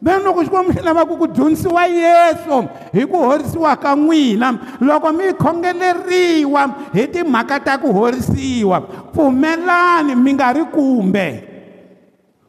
then 0.00 0.24
loko 0.24 0.40
xikwembu 0.48 0.72
xi 0.72 0.80
lavaka 0.80 1.12
ku 1.12 1.26
dyondzisiwa 1.28 1.82
yesu 1.92 2.56
hi 2.96 3.04
ku 3.04 3.18
horisiwa 3.20 3.72
ka 3.76 3.92
n'wina 4.00 4.48
loko 4.80 5.12
mi 5.12 5.28
khongeleriwa 5.36 6.62
hi 6.96 7.02
timhaka 7.12 7.60
ta 7.60 7.76
ku 7.76 7.92
horisiwa 7.92 8.80
pfumelani 9.12 10.16
mi 10.16 10.30
nga 10.40 10.56
ri 10.56 10.64
kumbe 10.72 11.28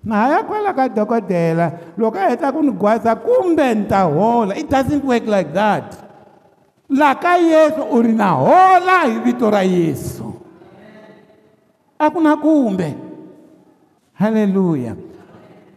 na 0.07 0.31
ya 0.31 0.39
kwala 0.47 0.71
ka 0.71 0.87
dokodela 0.87 1.91
loko 1.99 2.15
a 2.23 2.31
heta 2.31 2.55
ku 2.55 2.63
ni 2.63 2.71
gwaza 2.71 3.19
kumbe 3.19 3.67
ni 3.75 3.83
ta 3.83 4.07
hola 4.07 4.55
it 4.55 4.69
doesn't 4.71 5.03
work 5.03 5.27
like 5.27 5.51
that 5.51 6.07
laha 6.91 7.15
ka 7.19 7.33
yesu 7.37 7.81
u 7.91 7.99
ri 8.03 8.11
na 8.11 8.29
hola 8.35 9.01
hi 9.07 9.19
vito 9.25 9.47
ra 9.49 9.61
yesu 9.63 10.33
a 11.97 12.09
ku 12.11 12.19
na 12.19 12.35
kumbe 12.35 12.91
haleluya 14.19 14.93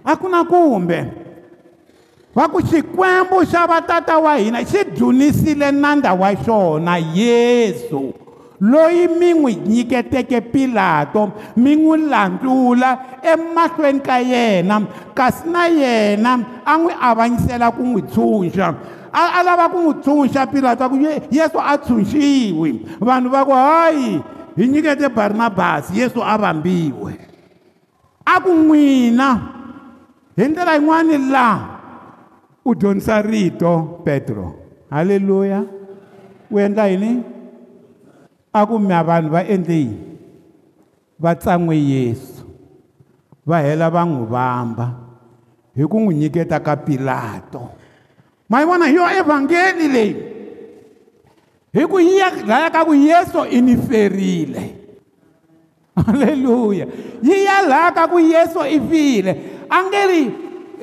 a 0.04 0.12
ku 0.18 0.26
na 0.28 0.42
kumbe 0.44 0.98
va 2.34 2.44
ku 2.52 2.58
xikwembu 2.68 3.38
xa 3.50 3.62
vatata 3.70 4.18
wa 4.18 4.34
hina 4.42 4.60
xi 4.70 4.80
dzunisile 4.94 5.70
nandza 5.70 6.12
wa 6.20 6.34
xona 6.44 6.98
yesu 6.98 8.02
loyi 8.60 9.06
mi 9.18 9.30
n'wi 9.38 9.52
nyiketeke 9.70 10.40
pilato 10.52 11.30
mi 11.62 11.74
n'wi 11.78 11.96
landzula 12.10 12.90
emahlweni 13.32 14.00
ka 14.06 14.16
yena 14.32 14.76
kasi 15.14 15.46
na 15.46 15.64
yena 15.80 16.32
a 16.66 16.72
n'wi 16.76 16.92
avanyisela 17.08 17.70
ku 17.76 17.82
n'wi 17.86 18.02
tshunxa 18.10 18.66
a 19.14 19.22
a 19.38 19.40
lava 19.46 19.70
ku 19.70 19.78
n'wi 19.86 19.94
tshunxa 20.02 20.42
pilato 20.50 20.82
a 20.82 20.90
ku 20.90 20.98
yesu 21.30 21.58
a 21.62 21.72
tshunxiwi 21.78 22.70
vanhu 22.98 23.28
va 23.34 23.40
ku 23.46 23.54
hayi 23.54 24.10
hi 24.58 24.62
nyikete 24.70 25.06
barinabasi 25.16 25.90
yesu 26.02 26.18
a 26.18 26.34
vambiwe 26.42 27.12
a 28.34 28.34
ku 28.42 28.50
n'wina 28.66 29.28
hi 30.36 30.44
ndlela 30.50 30.72
yin'wani 30.76 31.16
laha 31.32 31.58
u 32.66 32.70
dyondzisa 32.74 33.22
rito 33.22 34.02
petro 34.04 34.46
halleluya 34.90 35.60
u 36.50 36.54
endla 36.64 36.84
yini 36.90 37.10
a 38.50 38.60
ku 38.68 38.76
mya 38.86 38.98
vanhu 39.08 39.30
va 39.34 39.40
endle 39.54 39.76
yini 39.84 40.00
va 41.22 41.30
tsan'we 41.42 41.76
yesu 41.92 42.42
va 43.48 43.56
hela 43.64 43.86
va 43.94 44.02
n'wi 44.08 44.26
vamba 44.34 44.86
hi 45.78 45.82
ku 45.92 45.96
n'wi 46.02 46.14
nyiketa 46.20 46.58
ka 46.66 46.74
pilato 46.86 47.62
ma 48.48 48.58
yi 48.60 48.64
vona 48.66 48.86
hi 48.86 48.94
yo 48.94 49.04
evhangeli 49.20 49.86
leyi 49.94 50.14
hi 51.74 51.82
ku 51.88 51.98
yi 51.98 52.18
ya 52.20 52.28
laya 52.46 52.68
ka 52.70 52.84
ku 52.84 52.92
yesu 52.92 53.38
i 53.48 53.60
ni 53.64 53.76
ferile 53.88 54.64
halleluya 56.06 56.86
yi 57.24 57.44
ya 57.48 57.62
laya 57.64 57.88
ka 57.92 58.04
ku 58.12 58.20
yesu 58.20 58.60
i 58.68 58.76
file 58.90 59.32
a 59.72 59.78
nge 59.88 60.02
ri 60.12 60.22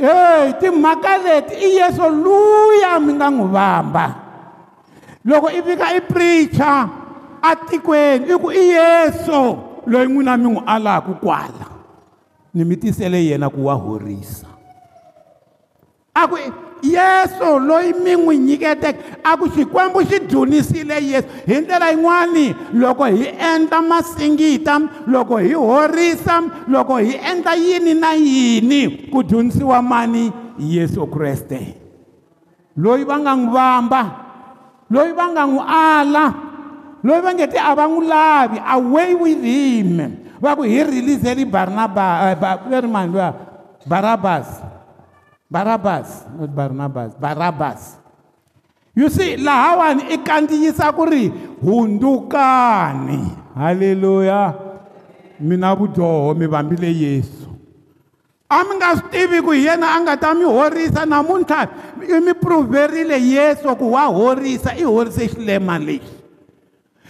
heyi 0.02 0.50
timhaka 0.60 1.18
leti 1.22 1.54
i 1.56 1.70
yesu 1.78 2.02
luya 2.10 2.98
mi 3.00 3.14
nga 3.14 3.30
n'wi 3.30 3.48
vamba 3.54 4.06
loko 5.26 5.48
i 5.54 5.62
fika 5.62 5.86
i 5.94 6.02
preacha 6.02 6.90
atikweni 7.42 8.26
i 8.26 8.36
ku 8.42 8.50
i 8.50 8.64
yesu 8.74 9.42
loyi 9.86 10.10
n'wina 10.10 10.34
mi 10.38 10.50
n'wi 10.50 10.64
alaku 10.66 11.14
kwala 11.22 11.70
ni 12.58 12.66
mi 12.66 12.74
tisele 12.78 13.22
yena 13.22 13.54
ku 13.54 13.62
wa 13.70 13.78
horisa 13.78 14.50
a 16.18 16.26
ku 16.26 16.36
yesu 16.84 17.60
loyi 17.62 17.94
mi 17.94 18.14
n'wi 18.18 18.36
nyiketeke 18.42 19.00
a 19.24 19.38
ku 19.38 19.48
xikwembu 19.50 20.02
xi 20.10 20.20
dyunisile 20.28 20.98
yesu 21.02 21.28
hi 21.46 21.62
ndlela 21.62 21.90
yin'wani 21.94 22.46
loko 22.74 23.06
hi 23.06 23.26
endla 23.38 23.82
masingita 23.82 24.82
loko 25.08 25.38
hi 25.38 25.54
horisa 25.54 26.42
loko 26.68 26.98
hi 26.98 27.14
endla 27.16 27.54
yini 27.56 27.94
na 27.94 28.12
yini 28.14 29.10
ku 29.14 29.24
dyondzisiwa 29.24 29.82
mani 29.82 30.32
yesu 30.58 31.06
kreste 31.08 31.76
loyi 32.78 33.04
va 33.08 33.16
nga 33.22 33.34
n'wi 33.38 33.50
vamba 33.54 34.02
loyi 34.90 35.14
va 35.14 35.26
nga 35.32 35.44
n'wi 35.46 35.62
ala 35.68 36.26
loyi 37.04 37.22
va 37.24 37.32
nge 37.34 37.48
te 37.48 37.60
a 37.62 37.72
va 37.78 37.86
n'wi 37.88 38.06
lavi 38.10 38.58
away 38.76 39.14
with 39.14 39.42
him 39.44 39.94
va 40.42 40.56
ku 40.58 40.64
hi 40.66 40.82
releaseli 40.84 41.46
barnabas 41.46 42.34
eh, 42.34 42.36
veri 42.70 42.88
mani 42.90 43.12
luya 43.14 43.30
barabasi 43.86 44.71
barabas 45.52 46.24
not 46.40 46.52
barnabas 46.56 47.12
barabas 47.20 47.80
you 48.96 49.10
see 49.12 49.36
lahawani 49.36 50.08
i 50.08 50.16
e 50.16 50.18
kandziyisa 50.24 50.88
ku 50.96 51.04
ri 51.04 51.28
hundukani 51.60 53.36
halleluya 53.52 54.56
mi 55.44 55.58
na 55.60 55.76
vudyoho 55.76 56.32
mi 56.40 56.48
vambile 56.48 56.88
yesu 56.88 57.52
a 58.48 58.64
mi 58.64 58.80
nga 58.80 58.96
swi 58.96 59.12
tivi 59.12 59.44
ku 59.44 59.52
hi 59.52 59.68
yena 59.68 59.92
a 59.92 60.00
nga 60.08 60.16
ta 60.16 60.30
mi 60.34 60.48
horisa 60.48 61.04
namuntlha 61.04 61.68
i 62.00 62.16
mi 62.24 62.32
pruverile 62.32 63.20
yesu 63.20 63.68
ku 63.76 63.92
wa 63.92 64.08
horisa 64.08 64.72
i 64.72 64.88
horise 64.88 65.28
xilema 65.36 65.76
lexi 65.76 66.16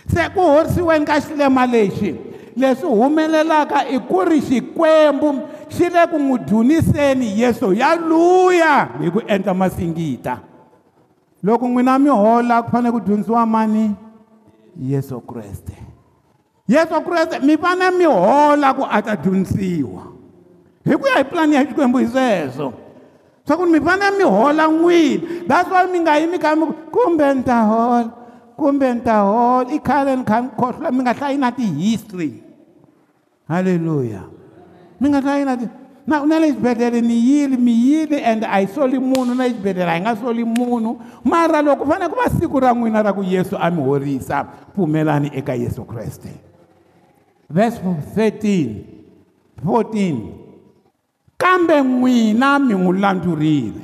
se 0.10 0.26
ku 0.34 0.42
horisiweni 0.42 1.06
ka 1.06 1.22
xilema 1.22 1.70
lexi 1.70 2.18
leswi 2.58 2.90
humelelaka 2.90 3.86
i 3.86 4.02
ku 4.02 4.26
ri 4.26 4.42
xikwembu 4.42 5.46
xi 5.74 5.88
le 5.90 6.04
ku 6.12 6.18
n'wi 6.20 6.38
duniseni 6.50 7.32
yesu 7.40 7.72
yaluya 7.80 8.92
hi 9.00 9.08
ku 9.08 9.20
endla 9.24 9.56
masingita 9.56 10.44
loko 11.42 11.64
n'wina 11.72 11.96
mi 11.96 12.12
hola 12.12 12.60
ku 12.62 12.68
fanele 12.76 12.92
ku 12.92 13.00
dyondzisiwa 13.00 13.48
mani 13.48 13.86
yesu 14.76 15.18
kreste 15.24 15.76
yesu 16.68 16.98
kreste 17.08 17.40
mi 17.48 17.56
fane 17.56 17.88
mi 17.96 18.04
hola 18.06 18.68
ku 18.76 18.84
a 18.86 19.00
ta 19.00 19.16
dyondzisiwa 19.16 20.04
hi 20.86 20.94
ku 21.00 21.04
ya 21.08 21.24
hi 21.24 21.26
pulani 21.26 21.56
ya 21.56 21.64
xikwembu 21.68 21.98
hi 22.04 22.08
sweswo 22.12 22.68
swa 23.48 23.54
ku 23.56 23.64
mi 23.66 23.80
fane 23.80 24.08
mi 24.20 24.26
hola 24.28 24.68
n'wini 24.68 25.48
that's 25.48 25.72
why 25.72 25.88
mi 25.88 26.04
nga 26.04 26.20
yimi 26.20 26.36
ka 26.36 26.52
mi 26.52 26.68
kumbe 26.92 27.26
ni 27.32 27.44
ta 27.48 27.64
hola 27.64 28.10
kumbe 28.60 28.92
ni 28.92 29.02
ta 29.08 29.24
hola 29.24 29.72
i 29.72 29.80
khale 29.80 30.20
ni 30.20 30.24
kha 30.28 30.38
ni 30.44 30.50
khohlwa 30.60 30.92
mi 30.92 31.00
nga 31.08 31.16
hlayi 31.16 31.38
na 31.40 31.48
ti-history 31.56 32.44
halleluya 33.48 34.41
ni 35.02 35.10
nga 35.10 35.20
ta 35.22 35.42
yina 35.42 35.58
na 36.06 36.22
na 36.26 36.38
le 36.42 36.54
xibedhlele 36.54 37.02
ni 37.02 37.18
yile 37.28 37.58
mi 37.58 37.74
yile 37.74 38.22
ende 38.22 38.46
a 38.46 38.62
yi 38.62 38.68
soli 38.70 39.00
munhu 39.02 39.34
na 39.34 39.48
xibedhlele 39.50 39.90
a 39.92 39.96
yi 39.98 40.02
nga 40.06 40.14
soli 40.16 40.44
munhu 40.46 40.98
mara 41.26 41.62
loko 41.62 41.82
ku 41.84 41.90
fanele 41.90 42.10
ku 42.14 42.18
va 42.22 42.30
siku 42.38 42.58
ra 42.62 42.70
n'wina 42.74 43.02
ra 43.02 43.14
ku 43.14 43.22
yesu 43.26 43.58
a 43.58 43.70
mi 43.74 43.82
horisa 43.82 44.46
pfumelani 44.74 45.30
eka 45.34 45.54
yesu 45.58 45.82
kreste 45.90 46.30
verse 47.50 47.82
13 48.18 49.62
14 49.66 51.42
kambe 51.42 51.78
n'wina 51.82 52.62
mi 52.62 52.74
n'wi 52.78 52.98
landzurile 53.02 53.84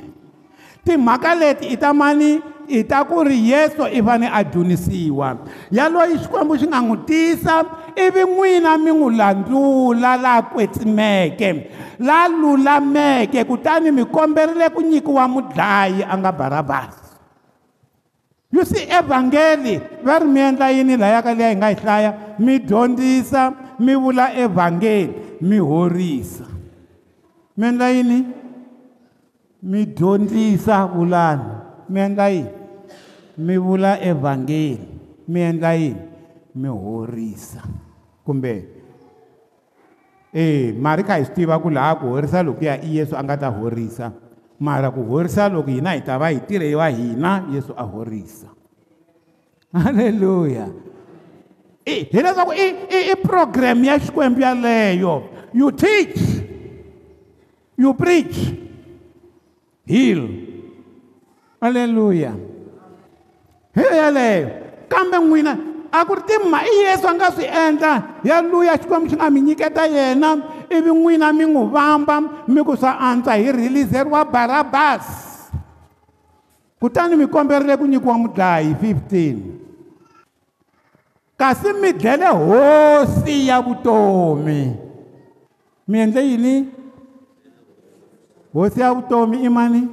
timhaka 0.86 1.34
leti 1.34 1.66
i 1.74 1.76
ta 1.78 1.90
mani 1.90 2.38
i 2.68 2.84
ta 2.84 3.00
ku 3.04 3.24
ri 3.24 3.48
yeso 3.50 3.88
i 3.88 4.00
fane 4.04 4.28
a 4.28 4.44
dzunisiwa 4.44 5.28
yaloyi 5.72 6.20
xikwembu 6.22 6.54
xi 6.60 6.66
nga 6.68 6.80
n'wi 6.84 6.98
tisa 7.08 7.56
ivi 7.96 8.22
n'wina 8.28 8.76
mi 8.78 8.92
n'wi 8.92 9.10
landzula 9.16 10.16
laha 10.20 10.42
kwetsimeke 10.52 11.48
la 12.00 12.28
lulameke 12.28 13.44
kutani 13.44 13.90
mi 13.90 14.04
komberile 14.04 14.68
ku 14.70 14.80
nyikiwa 14.84 15.24
mudlayi 15.28 16.04
a 16.04 16.14
nga 16.18 16.32
barabasi 16.32 17.08
you 18.52 18.64
see 18.64 18.84
evhangeli 18.92 19.80
va 20.04 20.18
ri 20.20 20.28
mi 20.28 20.40
endla 20.40 20.70
yini 20.70 20.96
laya 20.96 21.22
ka 21.24 21.34
leyi 21.34 21.50
hi 21.52 21.56
nga 21.56 21.70
yi 21.72 21.76
hlaya 21.82 22.10
mi 22.38 22.58
dyondzisa 22.60 23.42
mi 23.80 23.94
vula 23.96 24.32
evhangeli 24.36 25.40
mi 25.40 25.58
horisa 25.58 26.44
mi 27.56 27.66
endla 27.68 27.88
yini 27.90 28.18
mi 29.62 29.86
dyondzisa 29.86 30.84
vulani 30.92 31.56
mi 31.88 32.00
endla 32.00 32.28
yini 32.28 32.56
mi 33.38 33.54
vula 33.56 33.94
evhangeli 34.02 34.78
mi 35.30 35.40
endla 35.40 35.70
yini 35.78 36.00
mi 36.54 36.68
horisa 36.68 37.62
kumbe 38.26 38.66
e 40.34 40.72
mari 40.74 41.02
kha 41.06 41.16
hi 41.22 41.26
swi 41.26 41.34
tiva 41.34 41.60
ku 41.62 41.70
laha 41.70 41.94
ku 42.02 42.06
horisa 42.10 42.42
loko 42.42 42.64
ya 42.66 42.74
i 42.82 42.98
yesu 42.98 43.14
a 43.14 43.22
nga 43.22 43.36
ta 43.38 43.48
horisa 43.54 44.10
mara 44.58 44.90
ku 44.90 45.02
horisa 45.06 45.46
loko 45.48 45.70
hina 45.70 45.94
hi 45.94 46.02
ta 46.02 46.18
va 46.18 46.28
hi 46.34 46.40
tirheyiwa 46.42 46.90
hina 46.90 47.46
yesu 47.54 47.72
a 47.78 47.84
horisa 47.86 48.48
halleluya 49.72 50.66
e, 51.86 52.08
hileswaku 52.10 52.52
i 52.58 52.66
i 52.90 53.00
i 53.14 53.14
programe 53.14 53.86
ya 53.86 53.98
xikwembu 54.02 54.40
yaleyo 54.40 55.22
you 55.54 55.70
teach 55.72 56.42
you 57.78 57.94
preach 57.94 58.50
heal 59.86 60.26
halleluya 61.62 62.34
hi 63.78 63.86
yeleyo 63.96 64.50
kambe 64.90 65.18
n'wina 65.22 65.54
a 65.92 66.04
ku 66.06 66.16
ri 66.18 66.22
tima 66.26 66.64
i 66.66 66.72
yesu 66.90 67.06
a 67.08 67.14
nga 67.14 67.28
swi 67.30 67.44
endla 67.46 67.92
ya 68.26 68.42
luya 68.42 68.74
xikwembu 68.80 69.06
xi 69.10 69.16
nga 69.16 69.30
mi 69.30 69.40
nyiketa 69.40 69.86
yena 69.86 70.28
ivi 70.70 70.90
n'wina 70.90 71.30
mi 71.32 71.44
n'wi 71.46 71.64
vamba 71.72 72.14
mi 72.50 72.60
ku 72.66 72.74
swa 72.76 72.98
antswa 72.98 73.38
hi 73.38 73.48
releaseri 73.54 74.10
wa 74.10 74.24
barabas 74.26 75.04
kutani 76.82 77.14
mi 77.16 77.26
komberile 77.30 77.74
ku 77.78 77.86
nyikiwa 77.86 78.18
mudlayi 78.20 78.74
15 78.82 79.66
kasi 81.38 81.68
mi 81.78 81.94
dlele 81.94 82.28
hosi 82.34 83.46
ya 83.48 83.62
vutomi 83.62 84.74
mi 85.88 85.96
endle 86.02 86.20
yini 86.26 86.54
hosi 88.52 88.80
ya 88.82 88.90
vutomi 88.92 89.46
i 89.46 89.48
mani 89.48 89.86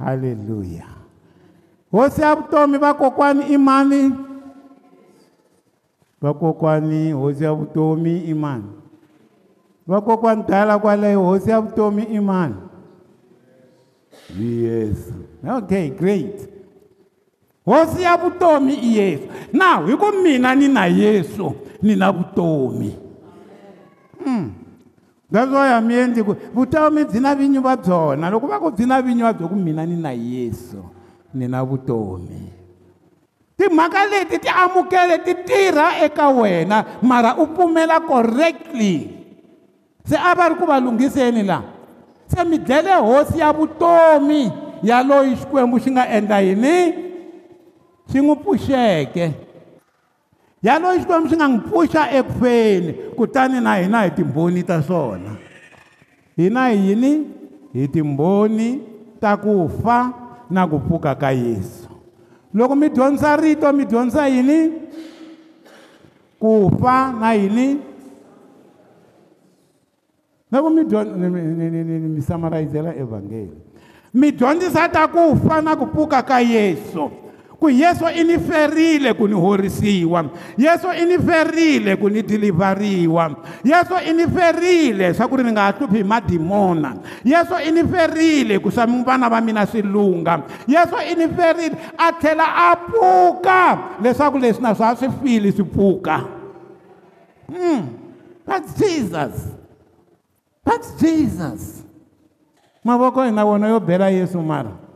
halleluya 0.00 0.97
hosi 1.92 2.20
ya 2.22 2.34
vutomi 2.34 2.78
vakokwani 2.78 3.44
i 3.52 3.58
mani 3.58 4.12
vakokwani 6.22 7.12
hosi 7.12 7.44
ya 7.44 7.52
vutomi 7.52 8.18
i 8.18 8.34
mani 8.34 8.64
vakokwani 9.86 10.44
dala 10.48 10.78
kwaleyo 10.78 11.22
hosi 11.24 11.50
ya 11.50 11.60
vutomi 11.60 12.02
i 12.02 12.20
mani 12.20 12.54
i 14.40 14.44
yesu 14.64 15.12
okay 15.56 15.90
great 15.90 16.48
hosi 17.64 18.02
ya 18.02 18.16
vutomi 18.16 18.74
i 18.74 18.96
yesu 18.98 19.24
now 19.52 19.86
hi 19.86 19.96
ku 19.96 20.06
mina 20.22 20.54
ni 20.54 20.68
na 20.68 20.86
yesu 20.86 21.52
ni 21.82 21.96
na 21.96 22.12
vutomi 22.12 22.96
mm. 24.26 24.50
that's 25.32 25.52
why 25.52 25.72
a 25.72 25.80
mi 25.80 25.94
endli 25.94 26.22
ku 26.24 26.36
vutomi 26.54 27.04
byi 27.04 27.20
na 27.20 27.34
vinyi 27.34 27.58
va 27.58 27.76
byona 27.76 28.30
loko 28.30 28.46
va 28.46 28.60
ku 28.60 28.70
byi 28.70 28.86
na 28.86 29.02
vinyi 29.02 29.22
va 29.22 29.32
byo 29.32 29.48
ku 29.48 29.54
mina 29.56 29.86
ni 29.86 29.96
na 29.96 30.10
yesu 30.12 30.84
ni 31.34 31.48
na 31.48 31.64
vutomi 31.64 32.52
timhaka 33.56 34.06
leti 34.06 34.38
ti 34.38 34.48
amukele 34.48 35.18
ti 35.18 35.34
tirha 35.34 36.00
eka 36.04 36.28
wena 36.28 36.84
mara 37.02 37.36
u 37.36 37.46
pfumela 37.46 38.00
correctly 38.00 39.10
se 40.08 40.16
a 40.16 40.30
va 40.36 40.48
ri 40.48 40.54
ku 40.54 40.64
va 40.64 40.78
lunghiseni 40.80 41.42
laha 41.42 41.68
se 42.26 42.44
mi 42.44 42.58
dlele 42.58 42.94
hosi 42.94 43.38
ya 43.38 43.52
vutomi 43.52 44.52
ya 44.82 45.02
loyi 45.02 45.36
xikwembu 45.40 45.76
xi 45.82 45.90
nga 45.90 46.04
endla 46.16 46.38
yini 46.40 46.74
xi 48.10 48.18
n'wi 48.20 48.34
pfuxeke 48.40 49.26
ya 50.62 50.74
loyi 50.82 50.98
xikwembu 51.02 51.26
xi 51.30 51.36
nga 51.36 51.46
n'wi 51.48 51.60
pfuxa 51.66 52.02
eku 52.18 52.32
feni 52.40 52.92
kutani 53.16 53.60
na 53.60 53.72
hina 53.80 54.00
hi 54.06 54.10
timbhoni 54.16 54.60
ta 54.68 54.76
swona 54.86 55.32
hina 56.36 56.62
hi 56.72 56.78
yini 56.88 57.12
hi 57.74 57.82
timbhoni 57.94 58.68
ta 59.20 59.30
ku 59.36 59.66
fa 59.82 59.98
na 60.50 60.64
ku 60.64 60.80
pfuka 60.80 61.12
ka 61.12 61.28
yesu 61.30 61.86
loko 62.56 62.72
mi 62.72 62.88
dyondza 62.88 63.36
rito 63.36 63.68
mi 63.76 63.84
dyondza 63.84 64.24
yini 64.26 64.60
ku 66.40 66.72
fa 66.80 67.12
na 67.12 67.36
yini 67.36 67.76
loko 70.48 70.68
mi 70.72 70.82
mi 72.16 72.20
samarayizela 72.24 72.96
evhangeli 72.96 73.56
mi 74.16 74.32
dyondzisa 74.32 74.88
ta 74.88 75.04
ku 75.12 75.36
fa 75.44 75.60
na 75.60 75.76
ku 75.76 75.84
pfuka 75.92 76.24
ka 76.24 76.40
yesu 76.40 77.27
ku 77.58 77.66
yesu 77.68 78.06
i 78.14 78.22
ni 78.24 78.38
ferile 78.38 79.10
ku 79.18 79.26
ni 79.26 79.34
horisiwa 79.34 80.26
yesu 80.56 80.88
i 80.94 81.02
ni 81.04 81.18
ferile 81.18 81.96
ku 81.98 82.06
ni 82.08 82.22
dilivhariwa 82.22 83.34
yesu 83.66 83.94
i 84.08 84.12
ni 84.14 84.26
ferile 84.30 85.10
swa 85.14 85.26
ku 85.28 85.36
ri 85.42 85.42
ni 85.44 85.50
nga 85.52 85.62
ha 85.66 85.72
hluphi 85.74 85.96
hi 85.98 86.04
madimona 86.06 86.96
yesu 87.26 87.54
i 87.66 87.70
ni 87.74 87.82
ferile 87.84 88.58
ku 88.62 88.70
swa 88.70 88.86
vana 88.86 89.26
va 89.28 89.40
mina 89.42 89.66
swi 89.66 89.82
lunga 89.82 90.42
yesu 90.70 90.94
i 91.02 91.14
ni 91.18 91.26
ferile 91.34 91.74
a 91.98 92.12
tlhela 92.14 92.46
a 92.46 92.70
pfuka 92.78 93.60
leswaku 94.02 94.38
leswi 94.38 94.62
na 94.62 94.74
swa 94.74 94.94
swi 94.96 95.10
fili 95.22 95.50
swi 95.52 95.64
pfuka 95.66 96.24
mm. 97.50 97.82
that's 98.46 98.70
jesus 98.78 99.34
that's 100.64 100.94
jesus 101.02 101.82
mavoko 102.86 103.24
hina 103.26 103.42
wona 103.44 103.66
yo 103.68 103.80
bela 103.82 104.08
yesu 104.14 104.38
mara 104.40 104.87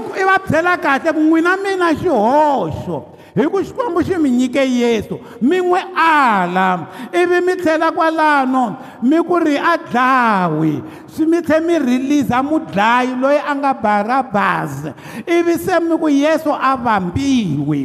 loko 0.00 0.16
i 0.16 0.20
e 0.20 0.24
va 0.24 0.38
byela 0.38 0.76
kahle 0.76 1.12
n'wina 1.12 1.54
mina 1.62 1.88
xihoxo 2.00 3.04
hi 3.38 3.44
ku 3.48 3.58
xikwembu 3.62 4.00
xi 4.06 4.16
mi 4.18 4.30
nyike 4.30 4.58
yesu 4.78 5.14
mi 5.40 5.58
n'wi 5.60 5.78
ala 5.96 6.86
ivi 7.12 7.38
mi 7.46 7.54
tlhela 7.56 7.88
kwalano 7.94 8.64
mi 9.02 9.18
ku 9.28 9.38
ri 9.38 9.54
a 9.56 9.76
dlawi 9.88 10.82
swi 11.12 11.24
mi 11.30 11.38
tlhe 11.46 11.58
mi 11.66 11.78
release-a 11.78 12.42
mudlayi 12.42 13.14
loyi 13.22 13.38
a 13.50 13.54
nga 13.56 13.72
barabasi 13.82 14.90
ivi 15.36 15.54
se 15.64 15.78
mi 15.80 15.94
ku 15.98 16.08
yesu 16.08 16.50
a 16.52 16.76
vambiwi 16.76 17.80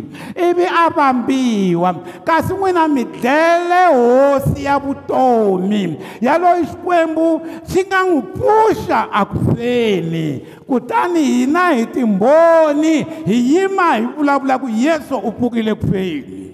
ivi 0.50 0.66
a 0.66 0.90
vambiwa 0.90 1.90
kasi 2.26 2.54
n'wina 2.54 2.88
mi 2.88 3.04
dlele 3.06 3.82
hosi 3.94 4.64
ya 4.66 4.80
vutomi 4.80 5.98
yaloyi 6.22 6.66
xikwembu 6.72 7.28
xi 7.70 7.86
nga 7.86 8.00
n'wi 8.04 8.22
pfuxa 8.34 9.00
aku 9.14 9.38
feni 9.56 10.42
kutani 10.68 11.24
hina 11.24 11.70
hi 11.70 11.86
timbhoni 11.86 13.04
hi 13.30 13.38
yima 13.56 13.90
hi 13.96 14.06
vulavula 14.16 14.60
ku 14.62 14.68
yesu 14.70 15.18
u 15.18 15.32
pfukile 15.32 15.76
kufeni 15.76 16.54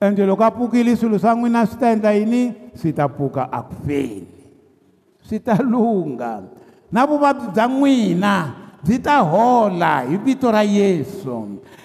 ende 0.00 0.26
loko 0.26 0.44
a 0.44 0.50
pfukile 0.50 0.96
swilo 0.96 1.18
swa 1.18 1.32
n'wina 1.34 1.66
swi 1.66 1.76
ta 1.80 1.86
endla 1.94 2.12
yini 2.18 2.42
swi 2.80 2.90
ta 2.98 3.04
pfuka 3.08 3.42
akufeni 3.58 4.26
swi 5.28 5.38
ta 5.46 5.54
lunga 5.70 6.32
na 6.92 7.00
vuvabyi 7.08 7.48
bya 7.54 7.64
n'wina 7.70 8.32
byi 8.86 8.96
ta 9.06 9.16
hola 9.32 9.92
hi 10.08 10.16
vito 10.24 10.50
ra 10.52 10.62
yesu 10.62 11.36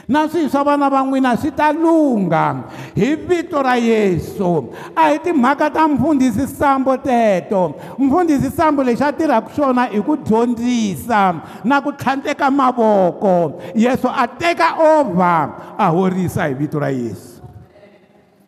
na 0.07 0.27
swilo 0.27 0.49
swa 0.49 0.63
vana 0.63 0.89
va 0.89 1.03
n'wina 1.05 1.37
swi 1.37 1.51
ta 1.55 1.71
lungha 1.71 2.63
hi 2.95 3.15
vito 3.15 3.61
ra 3.63 3.75
yesu 3.79 4.67
a 4.95 5.07
hi 5.11 5.19
timhaka 5.19 5.69
ta 5.69 5.87
mfundhisi 5.87 6.47
sambo 6.47 6.97
teto 6.97 7.73
mfundhisi 7.99 8.49
sambo 8.51 8.83
lexi 8.83 9.03
a 9.03 9.13
tirhaka 9.13 9.49
xona 9.55 9.89
i 9.91 10.01
ku 10.03 10.17
dyondzisa 10.17 11.39
na 11.63 11.79
ku 11.81 11.91
tlhandleka 11.95 12.51
mavoko 12.51 13.59
yesu 13.75 14.07
a 14.11 14.27
teka 14.27 14.75
over 14.75 15.55
a 15.79 15.87
horisa 15.89 16.43
hi 16.47 16.53
vito 16.53 16.79
ra 16.79 16.89
yesu 16.91 17.39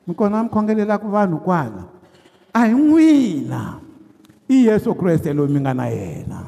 mi 0.08 0.14
kona 0.14 0.44
mi 0.44 0.50
khongelelaku 0.52 1.08
vanhu 1.10 1.40
kwala 1.40 1.88
a 2.54 2.68
hi 2.68 2.74
n'wina 2.76 3.80
i 4.52 4.68
yesu 4.68 4.92
kreste 4.94 5.32
loyi 5.34 5.54
mi 5.56 5.60
nga 5.64 5.74
na 5.74 5.86
yena 5.88 6.44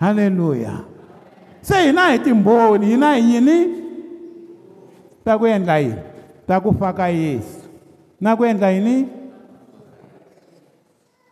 halleluya 0.00 0.80
se 1.60 1.76
hina 1.84 2.12
hi 2.16 2.18
timbhoni 2.18 2.86
hina 2.96 3.12
hi 3.14 3.34
yini 3.36 3.79
ta 5.24 5.36
ku 5.36 5.44
endla 5.46 5.78
yini 5.80 6.00
ta 6.48 6.60
ku 6.60 6.72
faka 6.76 7.12
yesu 7.12 7.68
na 8.20 8.36
ku 8.36 8.42
endla 8.44 8.72
yini 8.72 9.04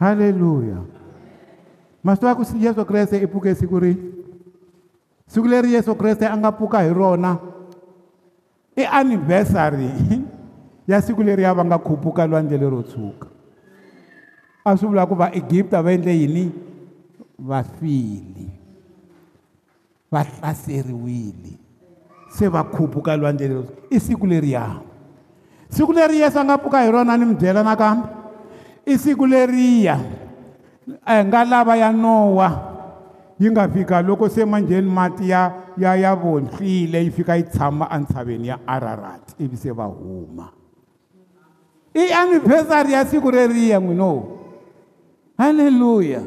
halleluya 0.00 0.84
masi 2.04 2.22
va 2.24 2.36
ku 2.36 2.44
yesu 2.44 2.82
kreste 2.84 3.16
i 3.20 3.26
pfuke 3.26 3.52
siku 3.56 3.78
rini 3.80 4.04
siku 5.26 5.46
leri 5.48 5.72
yesu 5.74 5.94
kreste 5.96 6.26
a 6.28 6.36
nga 6.36 6.52
pfuka 6.52 6.84
hi 6.84 6.92
rona 6.92 7.40
i 8.76 8.84
anivhesary 8.84 9.88
ya 10.90 11.00
siku 11.00 11.22
leri 11.24 11.42
ya 11.44 11.54
va 11.56 11.64
nga 11.64 11.78
khupuka 11.80 12.26
lwandle 12.28 12.56
lero 12.58 12.82
tshuka 12.84 13.26
a 14.64 14.76
swi 14.76 14.86
vula 14.92 15.08
ku 15.08 15.14
va 15.16 15.32
egipta 15.32 15.80
va 15.82 15.92
endle 15.92 16.12
yini 16.12 16.44
va 17.50 17.62
file 17.64 18.46
va 20.12 20.20
hlaseriwile 20.28 21.67
se 22.28 22.46
va 22.48 22.64
khuphuka 22.64 23.16
lwandle 23.16 23.48
leri 23.48 23.66
i 23.90 24.00
siku 24.00 24.26
leriya 24.26 24.80
siku 25.68 25.92
leri 25.92 26.20
yesu 26.20 26.38
a 26.38 26.44
nga 26.44 26.58
pfuka 26.58 26.82
hi 26.82 26.90
rona 26.90 27.16
ni 27.18 27.24
mi 27.24 27.34
byela 27.34 27.62
nakambe 27.64 28.08
i 28.86 28.98
siku 28.98 29.26
leriya 29.26 29.98
a 31.04 31.12
hi 31.14 31.20
eh, 31.20 31.26
nga 31.26 31.44
lava 31.44 31.76
ya 31.76 31.92
nowa 31.92 32.50
yi 33.40 33.50
nga 33.50 33.68
fika 33.68 34.02
loko 34.02 34.28
se 34.28 34.44
manjheni 34.44 34.90
mati 34.90 35.28
ya 35.30 35.52
ya 35.78 35.96
ya 35.96 36.14
vonhlile 36.14 37.04
yi 37.04 37.10
fika 37.10 37.36
yi 37.36 37.42
tshama 37.42 37.88
entshaveni 37.96 38.48
ya 38.48 38.58
ararat 38.66 39.32
ivi 39.40 39.56
se 39.56 39.70
va 39.70 39.84
huma 39.84 40.52
i 41.94 42.12
anniversary 42.12 42.92
ya 42.92 43.06
siku 43.06 43.30
leriya 43.30 43.80
n'wino 43.80 44.36
halleluya 45.38 46.20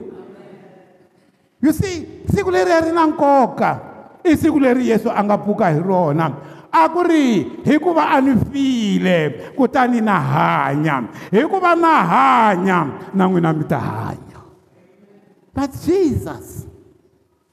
you 1.62 1.72
see 1.72 2.26
siku 2.34 2.50
leriya 2.52 2.82
ri 2.90 2.92
na 2.92 3.06
nkoka 3.06 3.91
i 4.24 4.38
siku 4.38 4.60
leri 4.60 4.90
yesu 4.90 5.10
a 5.12 5.24
nga 5.24 5.38
pfuka 5.38 5.70
hi 5.70 5.80
rona 5.80 6.32
a 6.72 6.88
ku 6.90 7.02
ri 7.04 7.60
hikuva 7.64 8.10
a 8.10 8.22
ni 8.22 8.36
file 8.52 9.52
kutani 9.58 10.02
na 10.02 10.20
hanya 10.20 11.04
hikuva 11.32 11.76
na 11.76 11.96
hanya 12.12 12.80
na 13.14 13.26
n'wina 13.26 13.52
mi 13.58 13.66
ta 13.66 13.80
hanya 13.80 14.40
but 15.56 15.72
jesus 15.86 16.66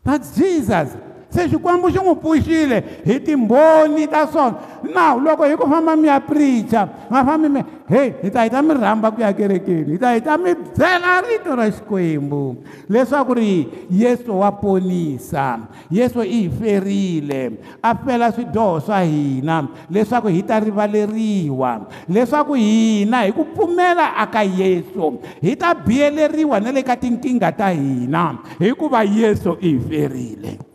but 0.05 0.23
jesus 0.37 0.95
se 1.31 1.45
xikwembu 1.51 1.87
xi 1.93 2.01
n'wi 2.01 2.15
pfuxile 2.21 2.79
hi 3.05 3.17
timbhoni 3.25 4.05
ta 4.09 4.25
swona 4.33 4.57
naw 4.95 5.15
loko 5.21 5.45
hi 5.45 5.55
ku 5.61 5.67
famba 5.69 5.93
mi 5.97 6.09
ya 6.09 6.17
pricha 6.25 6.89
ma 7.13 7.21
fambi 7.25 7.49
mi 7.53 7.61
heyi 7.93 8.13
hi 8.25 8.29
ta 8.33 8.47
hi 8.47 8.51
ta 8.53 8.63
mi 8.65 8.73
rhamba 8.73 9.13
ku 9.13 9.21
ya 9.21 9.31
kerekeni 9.37 9.93
hi 9.97 10.01
ta 10.01 10.15
hi 10.17 10.21
ta 10.25 10.39
mi 10.41 10.57
byela 10.57 11.21
rito 11.29 11.53
ra 11.53 11.69
xikwembu 11.69 12.65
leswaku 12.89 13.33
ri 13.41 13.53
yesu 13.93 14.33
wa 14.41 14.49
ponisa 14.57 15.69
yesu 15.93 16.25
i 16.25 16.33
hi 16.33 16.41
ferile 16.49 17.61
a 17.85 17.93
fela 17.93 18.33
swidyoho 18.33 18.81
swa 18.89 19.05
hina 19.05 19.69
leswaku 19.93 20.33
hi 20.33 20.41
ta 20.49 20.57
rivaleriwa 20.65 21.73
leswaku 22.09 22.55
hina 22.57 23.29
hi 23.29 23.37
ku 23.37 23.45
pfumela 23.53 24.17
aka 24.17 24.43
yesu 24.49 25.21
hi 25.45 25.53
ta 25.61 25.75
biyeleriwa 25.77 26.57
na 26.61 26.73
le 26.73 26.81
ka 26.81 26.97
tinkingha 26.97 27.53
ta 27.53 27.69
hina 27.69 28.39
hikuva 28.57 29.05
yesu 29.05 29.61
i 29.61 29.77
hi 29.77 29.79
ferile 29.89 30.68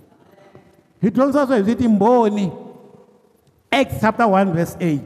hi 1.04 1.10
dyondzisa 1.12 1.46
hi 1.58 1.64
swi 1.64 1.76
timbhoni 1.76 2.52
acts 3.72 4.00
chapter 4.02 4.26
1 4.28 4.54
verse 4.56 4.78
8 4.80 5.00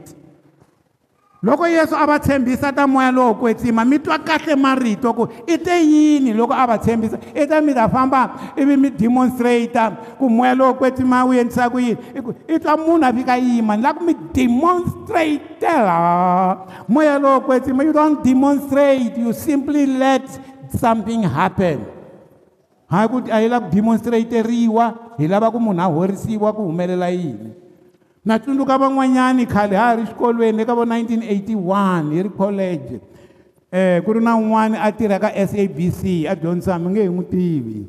loko 1.42 1.66
yesu 1.68 1.94
a 1.96 2.06
va 2.06 2.18
tshembisa 2.20 2.72
ta 2.72 2.86
moya 2.86 3.10
lowo 3.12 3.34
kwetsima 3.34 3.84
mi 3.84 3.98
twa 3.98 4.18
kahle 4.18 4.54
marito 4.56 5.10
ku 5.14 5.26
i 5.46 5.56
te 5.58 5.74
yini 5.82 6.32
loko 6.34 6.52
a 6.54 6.66
va 6.66 6.78
tshembisa 6.78 7.18
i 7.34 7.46
ta 7.46 7.60
mi 7.60 7.74
ta 7.74 7.88
famba 7.88 8.30
ivi 8.58 8.76
mi 8.76 8.90
demonstrata 8.90 9.90
ku 10.18 10.28
moya 10.30 10.54
lowo 10.54 10.74
kwetsima 10.74 11.24
wu 11.26 11.32
endlisa 11.34 11.70
ku 11.70 11.78
yini 11.78 11.98
i 12.14 12.20
ku 12.22 12.34
i 12.48 12.58
twa 12.58 12.76
munhu 12.76 13.04
a 13.06 13.12
fika 13.12 13.36
yima 13.38 13.76
ni 13.76 13.82
la 13.82 13.92
ku 13.94 14.02
mi 14.04 14.14
demonstratela 14.34 15.96
moya 16.88 17.18
lowo 17.18 17.40
kwetsima 17.40 17.84
you 17.86 17.92
don't 17.92 18.22
demonstrate 18.22 19.16
you 19.18 19.32
simply 19.32 19.86
let 19.86 20.26
something 20.78 21.22
happen 21.22 21.82
hayi 22.90 23.08
ku 23.08 23.22
a 23.30 23.42
yi 23.42 23.48
la 23.50 23.60
ku 23.62 23.66
demonstrateriwa 23.70 25.07
hi 25.18 25.26
lava 25.26 25.50
ku 25.50 25.58
munhu 25.58 25.82
a 25.82 25.90
horisiwa 25.90 26.54
ku 26.54 26.62
humelela 26.62 27.10
yini 27.10 27.50
na 28.22 28.38
tsundzuka 28.38 28.78
van'wanyani 28.78 29.50
khale 29.50 29.74
ha 29.74 29.90
ha 29.90 29.94
ri 29.98 30.04
xikolweni 30.06 30.62
eka 30.62 30.74
vo 30.78 30.86
1981 30.86 32.14
hi 32.14 32.18
ri 32.22 32.30
college 32.30 32.92
um 33.74 33.98
ku 34.06 34.14
ri 34.14 34.20
na 34.22 34.38
un'wana 34.38 34.78
a 34.78 34.92
tirha 34.94 35.18
ka 35.18 35.34
sabc 35.34 36.30
a 36.30 36.34
dyondzisa 36.38 36.78
mi 36.78 36.86
nge 36.94 37.02
hi 37.02 37.10
n'wi 37.10 37.24
tivi 37.26 37.80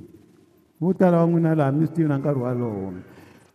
vo 0.81 0.89
tala 0.97 1.21
va 1.21 1.29
n'wina 1.29 1.53
laha 1.53 1.69
mi 1.71 1.85
swi 1.85 1.93
tivi 1.95 2.07
na 2.09 2.17
nkarhi 2.17 2.41
walowo 2.41 2.93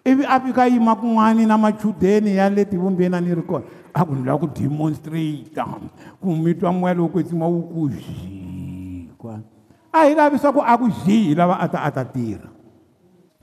ivi 0.06 0.22
a 0.22 0.38
fika 0.40 0.66
yima 0.70 0.94
kun'wani 0.94 1.42
na 1.46 1.58
machudeni 1.58 2.36
ya 2.38 2.46
le 2.50 2.62
ti 2.64 2.76
vumbeni 2.78 3.14
a 3.18 3.20
ni 3.20 3.34
ri 3.34 3.42
kona 3.42 3.64
a 3.92 4.06
ku 4.06 4.14
ni 4.14 4.22
lava 4.22 4.38
ku 4.38 4.46
demonstrator 4.54 5.82
ku 6.22 6.30
mi 6.30 6.54
twa 6.54 6.70
moya 6.70 6.94
lowu 6.94 7.10
kwetsima 7.10 7.46
wu 7.50 7.58
ku 7.66 7.88
zhikwa 7.90 9.42
a 9.90 10.06
hi 10.06 10.14
lavi 10.14 10.38
swa 10.38 10.52
ku 10.54 10.62
a 10.62 10.78
ku 10.78 10.86
zhihi 11.02 11.34
lava 11.34 11.58
a 11.58 11.66
ta 11.66 11.82
a 11.82 11.90
ta 11.90 12.04
tirha 12.06 12.53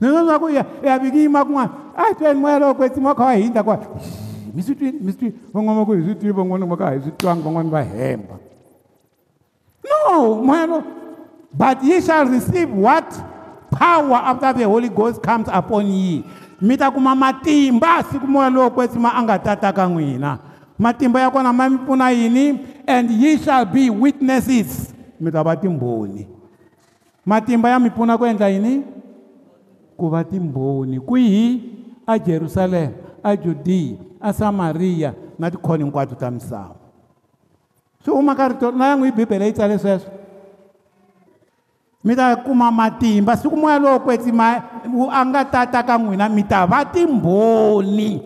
nesaku 0.02 0.50
yavikiyima 0.82 1.44
kun'wana 1.44 1.70
a 1.96 2.02
hi 2.08 2.14
tweni 2.14 2.40
moya 2.40 2.58
lowo 2.58 2.74
kwetsima 2.74 3.08
wa 3.08 3.14
kha 3.14 3.24
wa 3.24 3.34
hindla 3.34 3.62
kwa 3.62 3.78
mi 4.54 4.62
swi 4.62 4.74
twini 4.74 4.98
mi 5.00 5.12
swi 5.12 5.14
twini 5.18 5.34
van'wana 5.54 5.78
va 5.78 5.84
ku 5.86 5.92
hi 5.92 6.02
swi 6.04 6.14
tivi 6.14 6.32
van'wana 6.32 6.66
va 6.66 6.76
kha 6.76 6.90
hi 6.90 7.00
swi 7.00 7.12
twanga 7.16 7.42
van'wana 7.44 7.68
va 7.70 7.82
hemba 7.82 8.34
no 9.86 10.34
moya 10.42 10.66
lowo 10.66 10.82
but 11.52 11.82
ye 11.82 12.00
shall 12.00 12.26
receive 12.28 12.70
what 12.76 13.04
power 13.78 14.14
after 14.22 14.52
the 14.54 14.64
holy 14.64 14.88
ghost 14.88 15.22
comes 15.26 15.48
upon 15.58 15.86
ye 15.86 16.24
mi 16.60 16.76
ta 16.76 16.90
kuma 16.90 17.14
matimba 17.14 18.02
siku 18.12 18.26
moya 18.26 18.50
lowo 18.50 18.70
kwetsima 18.70 19.12
a 19.14 19.22
nga 19.22 19.38
tataka 19.38 19.86
n'wina 19.86 20.38
matimba 20.78 21.20
ya 21.20 21.30
kona 21.30 21.52
ma 21.52 21.68
mi 21.68 21.78
pfuna 21.78 22.10
yini 22.10 22.58
and 22.88 23.10
ye 23.10 23.36
shall 23.38 23.64
be 23.64 23.90
witnesses 23.90 24.92
mi 25.20 25.30
ta 25.30 25.42
va 25.42 25.54
timbhoni 25.56 26.26
matimba 27.26 27.68
ya 27.70 27.78
mi 27.78 27.90
pfuna 27.90 28.18
ku 28.18 28.24
endla 28.26 28.48
yini 28.48 28.84
ku 29.96 30.08
va 30.12 30.24
timbhoni 30.24 31.00
kwihi 31.00 31.74
ajerusalema 32.06 32.92
ajudiya 33.22 33.96
asamariya 34.20 35.14
na 35.38 35.50
tikhoni 35.50 35.82
hinkwato 35.84 36.14
ta 36.14 36.30
misava 36.30 36.74
swi 38.04 38.14
huma 38.14 38.34
ka 38.34 38.48
rito 38.48 38.70
na 38.72 38.86
yan'wi 38.88 39.12
bibele 39.12 39.46
yi 39.46 39.52
tsale 39.52 39.78
sweswo 39.78 40.10
mi 42.04 42.16
ta 42.16 42.36
kuma 42.36 42.70
matimba 42.70 43.36
siku 43.36 43.56
moya 43.56 43.78
lowo 43.78 44.00
kwetsi 44.00 44.32
ma 44.32 44.58
a 45.12 45.22
nga 45.26 45.44
tata 45.44 45.82
ka 45.82 45.96
n'wina 45.98 46.28
mi 46.28 46.42
ta 46.42 46.66
va 46.66 46.84
timbhoni 46.84 48.22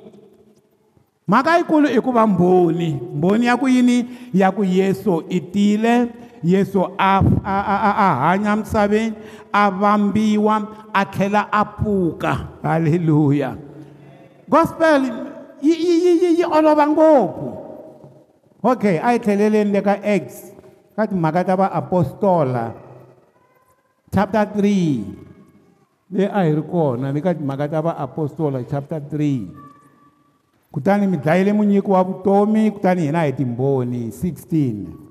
mhaka 1.28 1.58
yikulu 1.58 1.88
i 1.88 2.00
ku 2.00 2.10
va 2.12 2.26
mbhoni 2.26 3.00
mbhoni 3.14 3.46
ya 3.46 3.56
ku 3.56 3.66
yini 3.68 3.96
ya 4.32 4.48
ku 4.52 4.64
yesu 4.64 5.24
i 5.28 5.40
tile 5.40 6.08
yesu 6.44 6.84
ahanya 6.98 8.56
misaveni 8.56 9.14
a 9.52 9.70
vambiwa 9.72 10.88
a 10.92 11.04
tlhela 11.08 11.48
a 11.52 11.64
pfuka 11.64 12.32
halleluya 12.62 13.56
gospel 14.48 15.02
yi 15.62 16.44
olova 16.44 16.86
ngopfu 16.86 17.48
okay 18.62 18.98
a 19.00 19.12
yi 19.16 19.20
tlheleleni 19.20 19.72
le 19.72 19.80
ka 19.80 19.96
x 20.02 20.52
ka 20.96 21.06
timhaka 21.08 21.44
ta 21.44 21.56
vaapostola 21.56 22.74
chapter 24.12 24.44
3 24.52 24.62
leyi 26.12 26.28
a 26.28 26.40
hi 26.44 26.52
ri 26.56 26.62
kona 26.68 27.12
ni 27.12 27.20
ka 27.24 27.32
timhaka 27.38 27.66
ta 27.72 27.78
vaapostola 27.84 28.60
chapter 28.70 29.00
3 29.00 29.64
kutani 30.72 31.06
mi 31.08 31.16
dlayile 31.16 31.52
munyiki 31.56 31.88
wa 31.90 32.02
vutomi 32.04 32.68
kutani 32.70 33.02
hina 33.08 33.24
hi 33.24 33.32
timbhoni 33.32 34.10
16 34.12 35.05